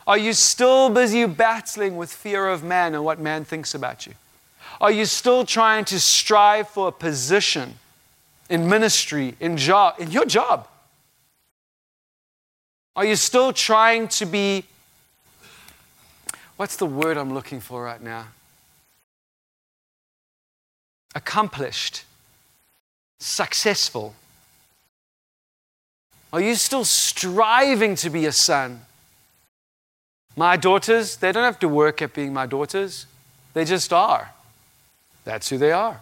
[0.07, 4.14] Are you still busy battling with fear of man and what man thinks about you?
[4.81, 7.74] Are you still trying to strive for a position
[8.49, 10.68] in ministry, in job, in your job?
[12.95, 14.64] Are you still trying to be,
[16.57, 18.26] what's the word I'm looking for right now?
[21.14, 22.05] Accomplished,
[23.18, 24.14] successful.
[26.33, 28.83] Are you still striving to be a son?
[30.37, 33.07] My daughters, they don't have to work at being my daughters.
[33.55, 34.33] They just are.
[35.29, 36.01] That's who they are.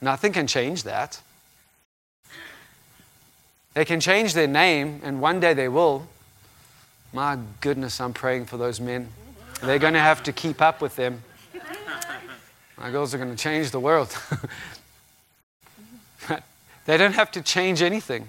[0.00, 1.20] Nothing can change that.
[3.74, 6.06] They can change their name, and one day they will.
[7.12, 9.08] My goodness, I'm praying for those men.
[9.62, 11.22] They're going to have to keep up with them.
[12.78, 14.16] My girls are going to change the world.
[16.86, 18.28] they don't have to change anything,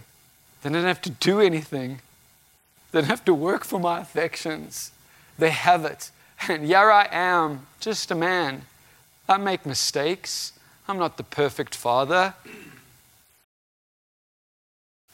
[0.61, 2.01] they don't have to do anything.
[2.91, 4.91] They don't have to work for my affections.
[5.39, 6.11] They have it.
[6.49, 8.63] And here I am, just a man.
[9.27, 10.53] I make mistakes.
[10.87, 12.33] I'm not the perfect father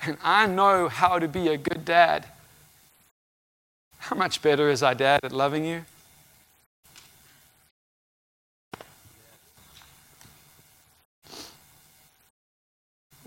[0.04, 2.26] and I know how to be a good dad.
[4.00, 5.86] How much better is our dad at loving you?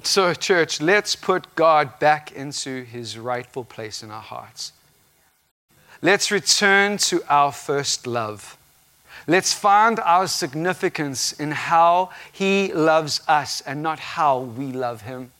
[0.02, 4.72] So, church, let's put God back into his rightful place in our hearts.
[6.02, 8.58] Let's return to our first love.
[9.26, 15.32] Let's find our significance in how he loves us and not how we love him.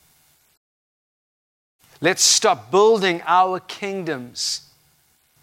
[2.01, 4.65] Let's stop building our kingdoms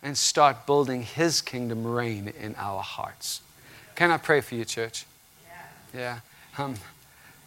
[0.02, 3.40] and start building His kingdom reign in our hearts.
[3.94, 5.06] Can I pray for you, church?
[5.94, 6.20] Yeah.
[6.58, 6.64] Yeah.
[6.64, 6.74] Um,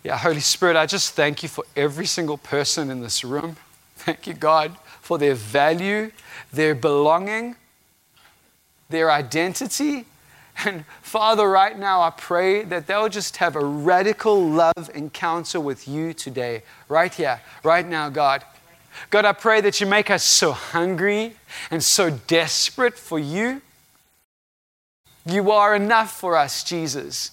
[0.04, 3.58] yeah, Holy Spirit, I just thank you for every single person in this room.
[3.98, 6.12] Thank you, God, for their value,
[6.54, 7.56] their belonging,
[8.90, 10.06] their identity.
[10.64, 15.88] And Father, right now, I pray that they'll just have a radical love encounter with
[15.88, 18.44] you today, right here, right now, God.
[19.10, 21.36] God, I pray that you make us so hungry
[21.70, 23.62] and so desperate for you.
[25.26, 27.32] You are enough for us, Jesus.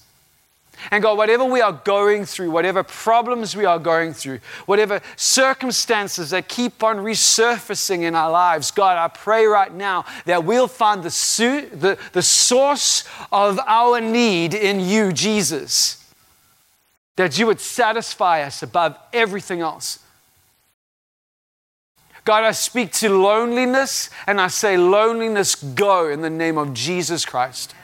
[0.91, 6.31] And God, whatever we are going through, whatever problems we are going through, whatever circumstances
[6.31, 11.03] that keep on resurfacing in our lives, God, I pray right now that we'll find
[11.03, 15.99] the, su- the, the source of our need in you, Jesus.
[17.17, 19.99] That you would satisfy us above everything else.
[22.25, 27.25] God, I speak to loneliness and I say, loneliness, go in the name of Jesus
[27.25, 27.75] Christ.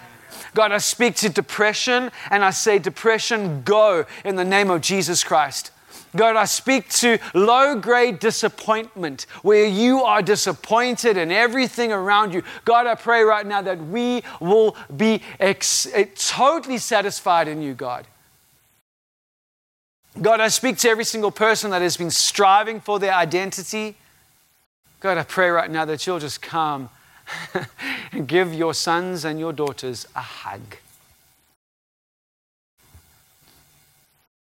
[0.55, 5.25] God, I speak to depression and I say, Depression, go in the name of Jesus
[5.25, 5.71] Christ.
[6.17, 12.43] God, I speak to low grade disappointment where you are disappointed in everything around you.
[12.65, 17.75] God, I pray right now that we will be ex- eh, totally satisfied in you,
[17.75, 18.07] God.
[20.21, 23.97] God, I speak to every single person that has been striving for their identity.
[25.01, 26.89] God, I pray right now that you'll just come
[28.27, 30.77] give your sons and your daughters a hug.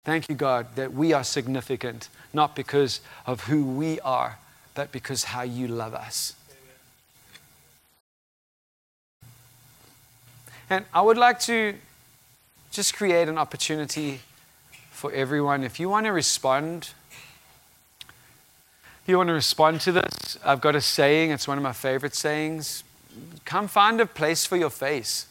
[0.04, 4.38] Thank you, God, that we are significant, not because of who we are,
[4.74, 6.34] but because how you love us.
[10.70, 11.74] And I would like to
[12.70, 14.20] just create an opportunity
[14.90, 15.64] for everyone.
[15.64, 16.90] If you want to respond,
[19.06, 21.72] if you want to respond to this, I've got a saying, it's one of my
[21.72, 22.82] favorite sayings.
[23.44, 25.28] Come find a place for your face.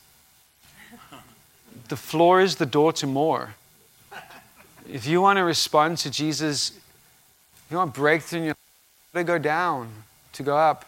[1.89, 3.55] The floor is the door to more.
[4.89, 6.71] If you want to respond to Jesus,
[7.69, 8.55] you want breakthrough in your
[9.13, 9.91] life, to go down,
[10.32, 10.86] to go up.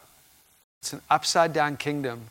[0.79, 2.21] It's an upside down kingdom.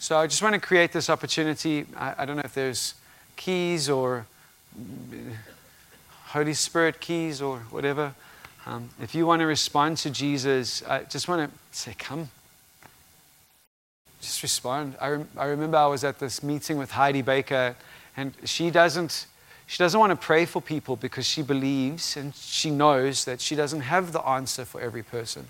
[0.00, 1.86] So I just want to create this opportunity.
[1.96, 2.94] I, I don't know if there's
[3.36, 4.26] keys or
[4.76, 5.16] uh,
[6.30, 8.14] Holy Spirit keys or whatever.
[8.64, 12.30] Um, if you want to respond to Jesus, I just want to say, come.
[14.20, 14.94] Just respond.
[15.00, 17.74] I, I remember I was at this meeting with Heidi Baker,
[18.16, 19.26] and she doesn't,
[19.66, 23.56] she doesn't want to pray for people because she believes and she knows that she
[23.56, 25.46] doesn't have the answer for every person.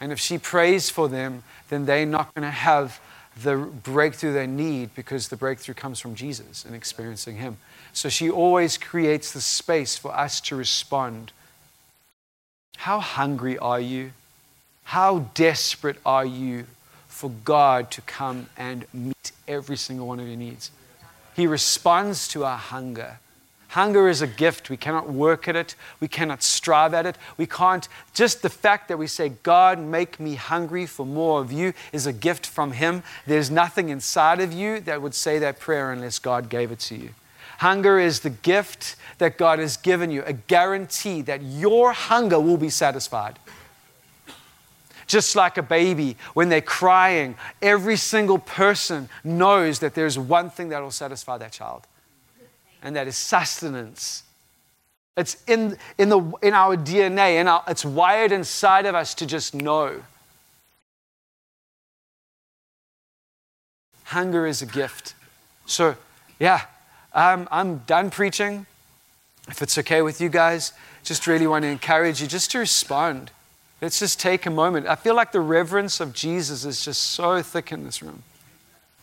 [0.00, 3.00] And if she prays for them, then they're not going to have
[3.40, 7.56] the breakthrough they need because the breakthrough comes from Jesus and experiencing Him.
[7.92, 11.30] So she always creates the space for us to respond.
[12.82, 14.10] How hungry are you?
[14.82, 16.64] How desperate are you
[17.06, 20.72] for God to come and meet every single one of your needs?
[21.36, 23.20] He responds to our hunger.
[23.68, 24.68] Hunger is a gift.
[24.68, 25.76] We cannot work at it.
[26.00, 27.16] We cannot strive at it.
[27.36, 31.52] We can't, just the fact that we say, God, make me hungry for more of
[31.52, 33.04] you, is a gift from Him.
[33.28, 36.96] There's nothing inside of you that would say that prayer unless God gave it to
[36.96, 37.10] you.
[37.58, 42.56] Hunger is the gift that God has given you, a guarantee that your hunger will
[42.56, 43.38] be satisfied.
[45.06, 50.70] Just like a baby, when they're crying, every single person knows that there's one thing
[50.70, 51.86] that will satisfy that child,
[52.82, 54.22] and that is sustenance.
[55.16, 59.54] It's in, in, the, in our DNA, and it's wired inside of us to just
[59.54, 60.02] know.
[64.04, 65.14] Hunger is a gift.
[65.66, 65.96] So,
[66.38, 66.62] yeah,
[67.14, 68.66] um, I'm done preaching.
[69.48, 73.30] If it's okay with you guys, just really want to encourage you just to respond.
[73.80, 74.86] Let's just take a moment.
[74.86, 78.22] I feel like the reverence of Jesus is just so thick in this room.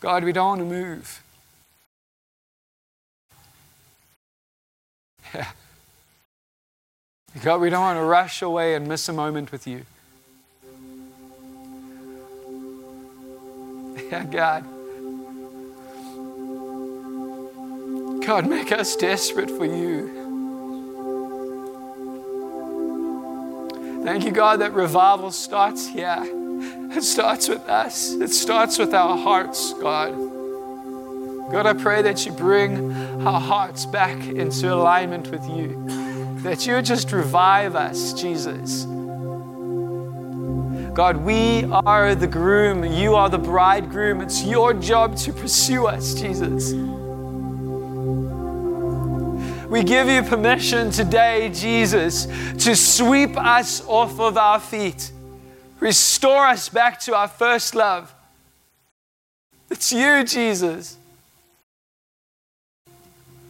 [0.00, 1.22] God, we don't want to move.
[5.32, 5.46] Yeah.
[7.44, 9.84] God, we don't want to rush away and miss a moment with you.
[14.10, 14.79] Yeah, God.
[18.26, 20.20] God, make us desperate for you.
[24.04, 26.18] Thank you, God, that revival starts here.
[26.92, 30.12] It starts with us, it starts with our hearts, God.
[31.50, 32.92] God, I pray that you bring
[33.26, 35.84] our hearts back into alignment with you,
[36.42, 38.84] that you just revive us, Jesus.
[40.94, 44.20] God, we are the groom, you are the bridegroom.
[44.20, 46.72] It's your job to pursue us, Jesus.
[49.70, 52.26] We give you permission today, Jesus,
[52.64, 55.12] to sweep us off of our feet,
[55.78, 58.12] restore us back to our first love.
[59.70, 60.96] It's you, Jesus.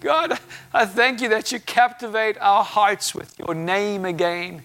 [0.01, 0.39] God,
[0.75, 4.63] I thank you that you captivate our hearts with your name again.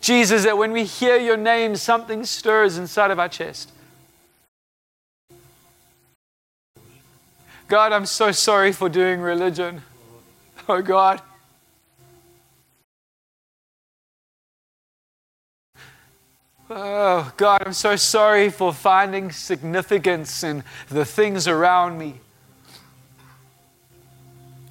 [0.00, 3.70] Jesus, that when we hear your name, something stirs inside of our chest.
[7.68, 9.82] God, I'm so sorry for doing religion.
[10.68, 11.20] Oh God.
[16.70, 22.14] Oh God, I'm so sorry for finding significance in the things around me.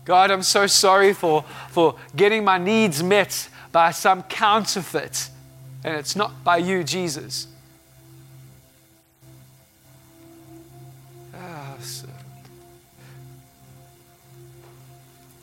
[0.03, 5.29] God, I'm so sorry for, for getting my needs met by some counterfeit,
[5.83, 7.47] and it's not by you, Jesus.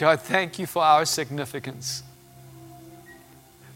[0.01, 2.03] God, thank you for our significance.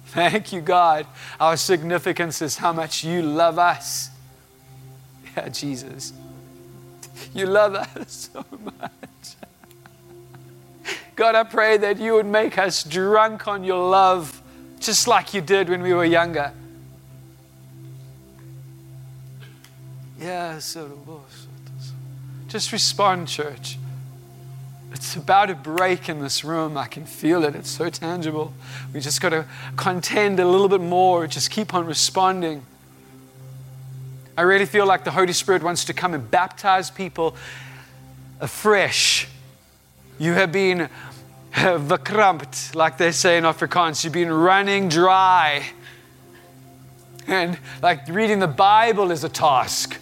[0.07, 1.07] Thank you, God.
[1.39, 4.09] Our significance is how much you love us.
[5.37, 6.15] Yeah, Jesus.
[7.35, 9.37] You love us so much.
[11.15, 14.41] God, I pray that you would make us drunk on your love,
[14.81, 16.55] just like you did when we were younger.
[20.19, 21.23] Yeah, so
[22.49, 23.77] just respond, church.
[24.95, 26.79] It's about to break in this room.
[26.79, 27.57] I can feel it.
[27.57, 28.55] It's so tangible.
[28.93, 29.45] We just got to
[29.77, 31.27] contend a little bit more.
[31.27, 32.65] Just keep on responding.
[34.39, 37.35] I really feel like the Holy Spirit wants to come and baptize people
[38.41, 39.27] afresh.
[40.21, 40.89] You have been
[41.53, 44.05] verkrampt, like they say in Afrikaans.
[44.05, 45.71] You've been running dry.
[47.27, 49.99] And like reading the Bible is a task.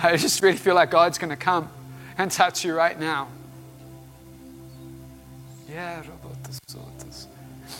[0.02, 1.68] I just really feel like God's going to come
[2.16, 3.28] and touch you right now.
[5.68, 6.02] Yeah,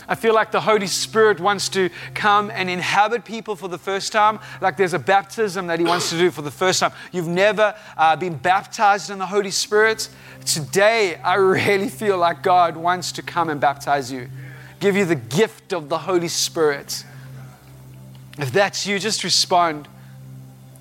[0.06, 4.12] I feel like the Holy Spirit wants to come and inhabit people for the first
[4.12, 6.92] time, like there's a baptism that He wants to do for the first time.
[7.12, 10.08] You've never uh, been baptized in the Holy Spirit.
[10.44, 14.28] Today, I really feel like God wants to come and baptize you,
[14.78, 17.04] give you the gift of the Holy Spirit.
[18.38, 19.88] If that's you, just respond.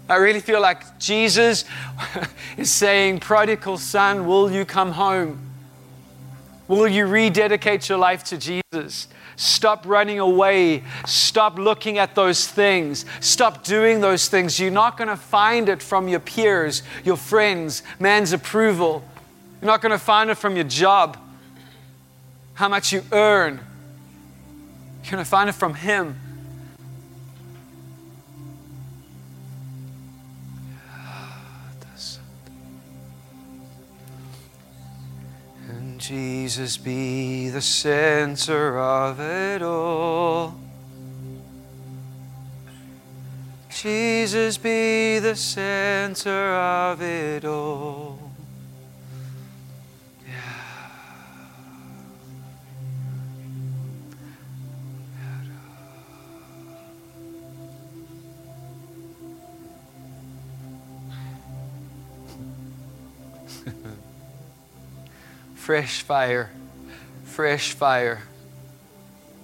[0.10, 1.66] I really feel like Jesus
[2.58, 5.40] is saying, Prodigal son, will you come home?
[6.68, 9.08] Will you rededicate your life to Jesus?
[9.36, 10.84] Stop running away.
[11.06, 13.06] Stop looking at those things.
[13.22, 14.60] Stop doing those things.
[14.60, 19.04] You're not going to find it from your peers, your friends, man's approval.
[19.62, 21.18] You're not going to find it from your job,
[22.54, 23.60] how much you earn.
[25.04, 26.20] You're going to find it from Him.
[36.10, 40.56] Jesus be the center of it all.
[43.70, 48.29] Jesus be the center of it all.
[65.70, 66.50] Fresh fire,
[67.26, 68.24] fresh fire,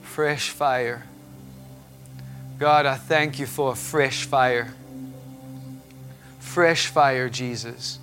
[0.02, 1.04] fresh fire.
[2.58, 4.74] God, I thank you for a fresh fire.
[6.40, 8.00] Fresh fire, Jesus.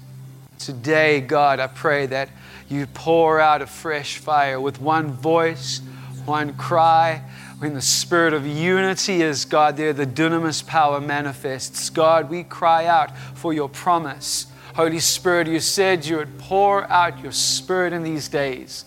[0.60, 2.28] Today, God, I pray that
[2.68, 5.80] you pour out a fresh fire with one voice,
[6.24, 7.24] one cry.
[7.58, 11.90] When the spirit of unity is, God, there the dunamis power manifests.
[11.90, 17.20] God, we cry out for your promise Holy Spirit, you said you would pour out
[17.22, 18.84] your Spirit in these days.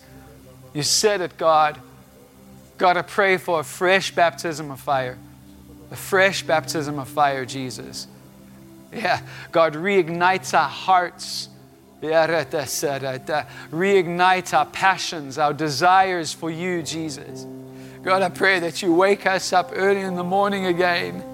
[0.74, 1.80] You said it, God.
[2.76, 5.16] God, I pray for a fresh baptism of fire,
[5.90, 8.08] a fresh baptism of fire, Jesus.
[8.92, 9.20] Yeah,
[9.52, 11.48] God, reignites our hearts.
[13.72, 17.46] Reignite our passions, our desires for you, Jesus.
[18.02, 21.24] God, I pray that you wake us up early in the morning again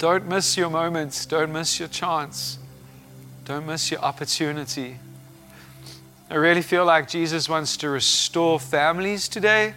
[0.00, 1.26] Don't miss your moments.
[1.26, 2.58] Don't miss your chance.
[3.44, 4.96] Don't miss your opportunity.
[6.30, 9.74] I really feel like Jesus wants to restore families today.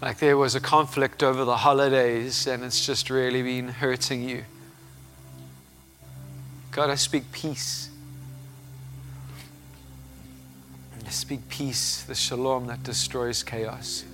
[0.00, 4.44] Like there was a conflict over the holidays and it's just really been hurting you.
[6.70, 7.90] God, I speak peace.
[11.06, 14.04] I speak peace, the shalom that destroys chaos.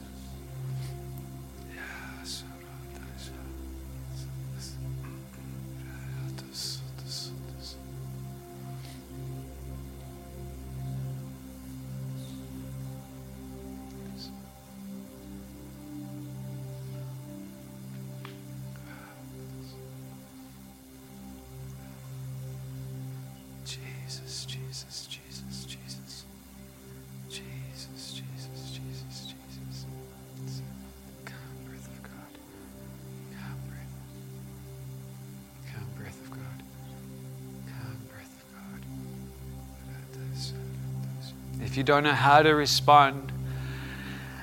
[41.85, 43.30] You don't know how to respond,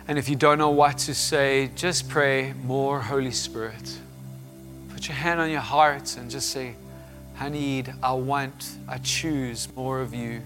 [0.07, 3.97] and if you don't know what to say, just pray more Holy Spirit.
[4.89, 6.75] Put your hand on your heart and just say,
[7.39, 10.43] I need, I want, I choose more of you.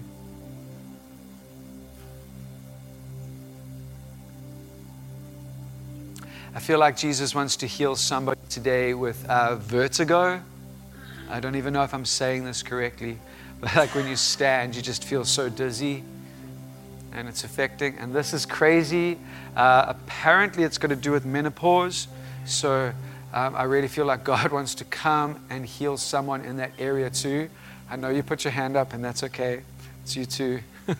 [6.54, 10.40] I feel like Jesus wants to heal somebody today with uh, vertigo.
[11.28, 13.18] I don't even know if I'm saying this correctly,
[13.60, 16.02] but like when you stand, you just feel so dizzy
[17.16, 17.96] and it's affecting.
[17.98, 19.18] And this is crazy.
[19.56, 22.06] Uh, apparently, it's got to do with menopause.
[22.44, 22.92] So
[23.32, 27.10] um, I really feel like God wants to come and heal someone in that area
[27.10, 27.48] too.
[27.90, 29.62] I know you put your hand up, and that's okay.
[30.02, 30.60] It's you too.
[30.86, 30.96] but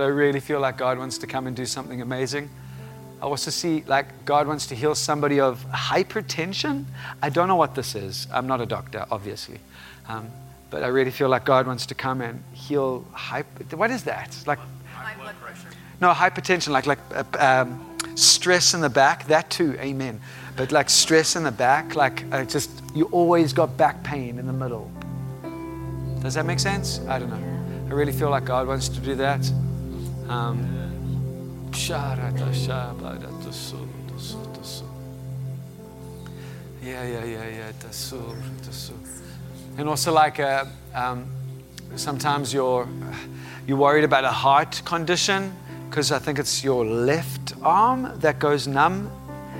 [0.00, 2.48] I really feel like God wants to come and do something amazing.
[3.20, 6.84] I also see like God wants to heal somebody of hypertension.
[7.22, 8.26] I don't know what this is.
[8.32, 9.60] I'm not a doctor, obviously.
[10.08, 10.30] Um,
[10.74, 13.76] but I really feel like God wants to come and heal hyper.
[13.76, 14.36] What is that?
[14.44, 14.58] Like
[14.92, 15.68] High blood pressure.
[16.00, 19.28] no hypertension, like like uh, um, stress in the back.
[19.28, 20.20] That too, amen.
[20.56, 24.48] But like stress in the back, like uh, just you always got back pain in
[24.48, 24.90] the middle.
[26.22, 26.98] Does that make sense?
[27.06, 27.86] I don't know.
[27.88, 29.48] I really feel like God wants to do that.
[30.28, 30.58] Um,
[36.82, 37.72] yeah, yeah, yeah, yeah.
[39.76, 41.26] And also, like, uh, um,
[41.96, 42.88] sometimes you're
[43.66, 45.52] you're worried about a heart condition
[45.88, 49.10] because I think it's your left arm that goes numb,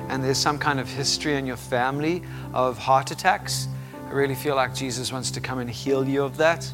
[0.08, 3.66] and there's some kind of history in your family of heart attacks.
[4.06, 6.70] I really feel like Jesus wants to come and heal you of that.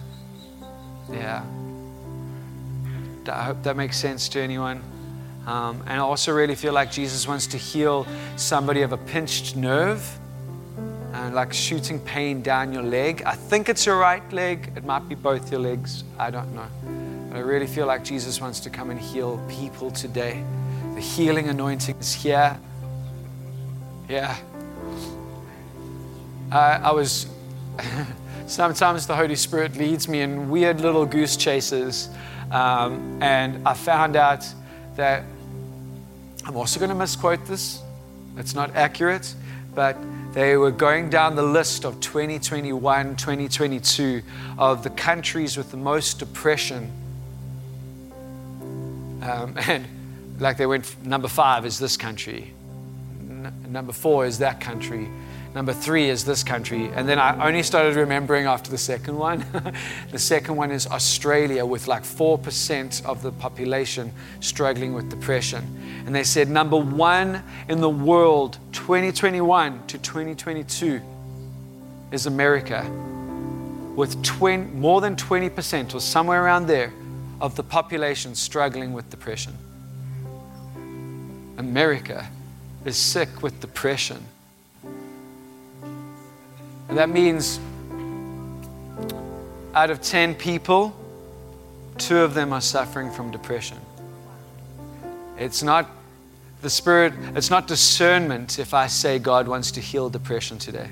[1.11, 1.43] Yeah.
[3.27, 4.83] I hope that makes sense to anyone.
[5.47, 9.57] Um, and I also really feel like Jesus wants to heal somebody of a pinched
[9.57, 10.20] nerve
[11.21, 13.23] and like shooting pain down your leg.
[13.27, 14.73] I think it's your right leg.
[14.75, 16.03] It might be both your legs.
[16.19, 16.67] I don't know.
[17.29, 20.43] But I really feel like Jesus wants to come and heal people today.
[20.95, 22.59] The healing anointing is here.
[24.09, 24.35] Yeah.
[26.51, 27.27] I, I was,
[28.47, 32.09] sometimes the Holy Spirit leads me in weird little goose chases.
[32.51, 34.45] Um, and I found out
[34.97, 35.25] that
[36.47, 37.83] I'm also going to misquote this.
[38.39, 39.35] It's not accurate,
[39.75, 39.97] but
[40.33, 44.23] they were going down the list of 2021, 2022
[44.59, 46.91] of the countries with the most depression.
[49.23, 49.87] Um, and
[50.39, 52.53] like they went, number five is this country,
[53.21, 55.09] N- number four is that country,
[55.55, 56.91] number three is this country.
[56.95, 59.45] And then I only started remembering after the second one.
[60.11, 66.03] the second one is Australia, with like 4% of the population struggling with depression.
[66.07, 71.01] And they said number one in the world, 2021 to 2022,
[72.13, 72.85] is America,
[73.95, 76.93] with 20, more than 20% or somewhere around there
[77.41, 79.57] of the population struggling with depression.
[81.57, 82.29] America
[82.85, 84.25] is sick with depression.
[86.91, 87.61] And that means
[89.75, 90.93] out of 10 people,
[91.99, 93.79] two of them are suffering from depression.
[95.39, 95.89] It's not
[96.63, 100.91] the spirit, it's not discernment if I say God wants to heal depression today.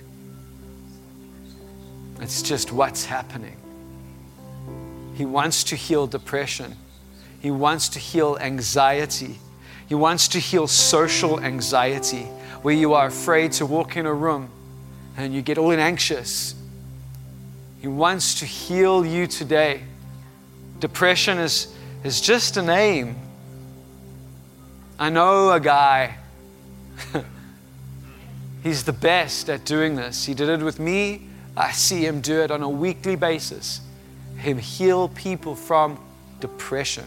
[2.20, 3.56] It's just what's happening.
[5.16, 6.76] He wants to heal depression.
[7.40, 9.40] He wants to heal anxiety.
[9.88, 12.22] He wants to heal social anxiety,
[12.62, 14.48] where you are afraid to walk in a room
[15.18, 16.54] and you get all in anxious.
[17.80, 19.82] He wants to heal you today.
[20.78, 23.16] Depression is, is just a name.
[24.96, 26.16] I know a guy.
[28.62, 30.24] He's the best at doing this.
[30.24, 31.22] He did it with me.
[31.56, 33.80] I see him do it on a weekly basis.
[34.36, 35.98] Him heal people from
[36.38, 37.06] depression.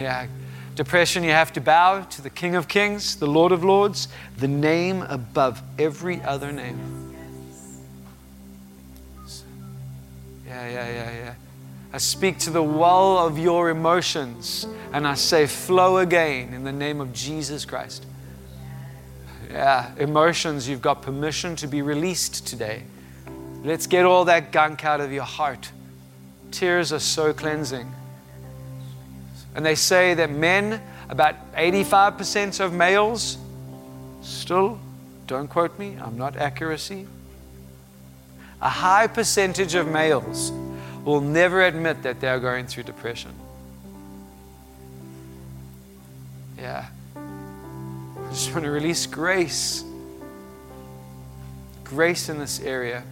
[0.00, 0.26] Yeah,
[0.80, 4.08] depression, you have to bow to the King of Kings, the Lord of Lords,
[4.38, 7.14] the name above every other name.
[10.46, 11.34] Yeah, yeah, yeah, yeah.
[11.92, 16.72] I speak to the well of your emotions and I say, flow again in the
[16.72, 18.06] name of Jesus Christ.
[19.50, 22.84] Yeah, emotions, you've got permission to be released today.
[23.62, 25.72] Let's get all that gunk out of your heart.
[26.50, 27.92] Tears are so cleansing.
[29.54, 33.36] And they say that men, about 85% of males,
[34.22, 34.78] still,
[35.26, 37.06] don't quote me, I'm not accuracy.
[38.62, 40.52] A high percentage of males
[41.04, 43.32] will never admit that they are going through depression.
[46.58, 46.86] Yeah.
[47.16, 49.82] I just want to release grace.
[51.84, 53.02] Grace in this area.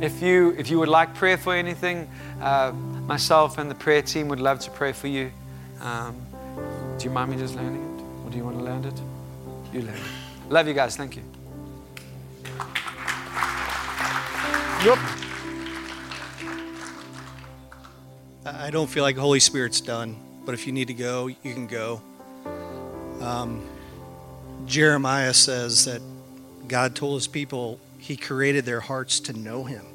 [0.00, 2.08] If you, if you would like prayer for anything,
[2.40, 2.72] uh,
[3.06, 5.30] myself and the prayer team would love to pray for you.
[5.80, 6.16] Um,
[6.98, 8.26] do you mind me just learning it?
[8.26, 9.00] Or do you want to learn it?
[9.72, 10.50] You learn it.
[10.50, 10.96] Love you guys.
[10.96, 11.22] Thank you.
[14.84, 14.98] Yep.
[18.46, 21.66] I don't feel like Holy Spirit's done, but if you need to go, you can
[21.66, 22.02] go.
[23.20, 23.66] Um,
[24.66, 26.02] Jeremiah says that
[26.68, 29.86] God told his people he created their hearts to know him.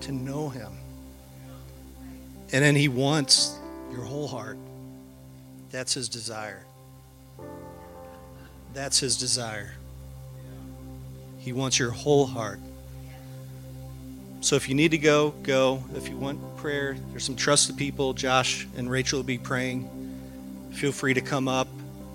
[0.00, 0.72] To know him.
[2.50, 3.58] And then he wants
[3.92, 4.56] your whole heart.
[5.70, 6.64] That's his desire.
[8.72, 9.74] That's his desire.
[11.36, 12.60] He wants your whole heart.
[14.40, 15.84] So if you need to go, go.
[15.96, 18.14] If you want prayer, there's some trusted people.
[18.14, 20.70] Josh and Rachel will be praying.
[20.72, 21.68] Feel free to come up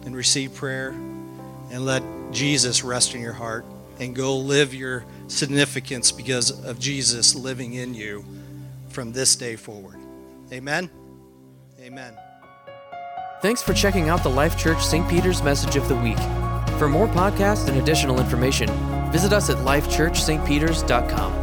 [0.07, 3.63] and receive prayer and let Jesus rest in your heart
[3.99, 8.25] and go live your significance because of Jesus living in you
[8.89, 9.97] from this day forward.
[10.51, 10.89] Amen.
[11.79, 12.17] Amen.
[13.41, 15.07] Thanks for checking out the Life Church St.
[15.09, 16.17] Peter's Message of the Week.
[16.79, 18.69] For more podcasts and additional information,
[19.11, 21.42] visit us at lifechurchstpeters.com.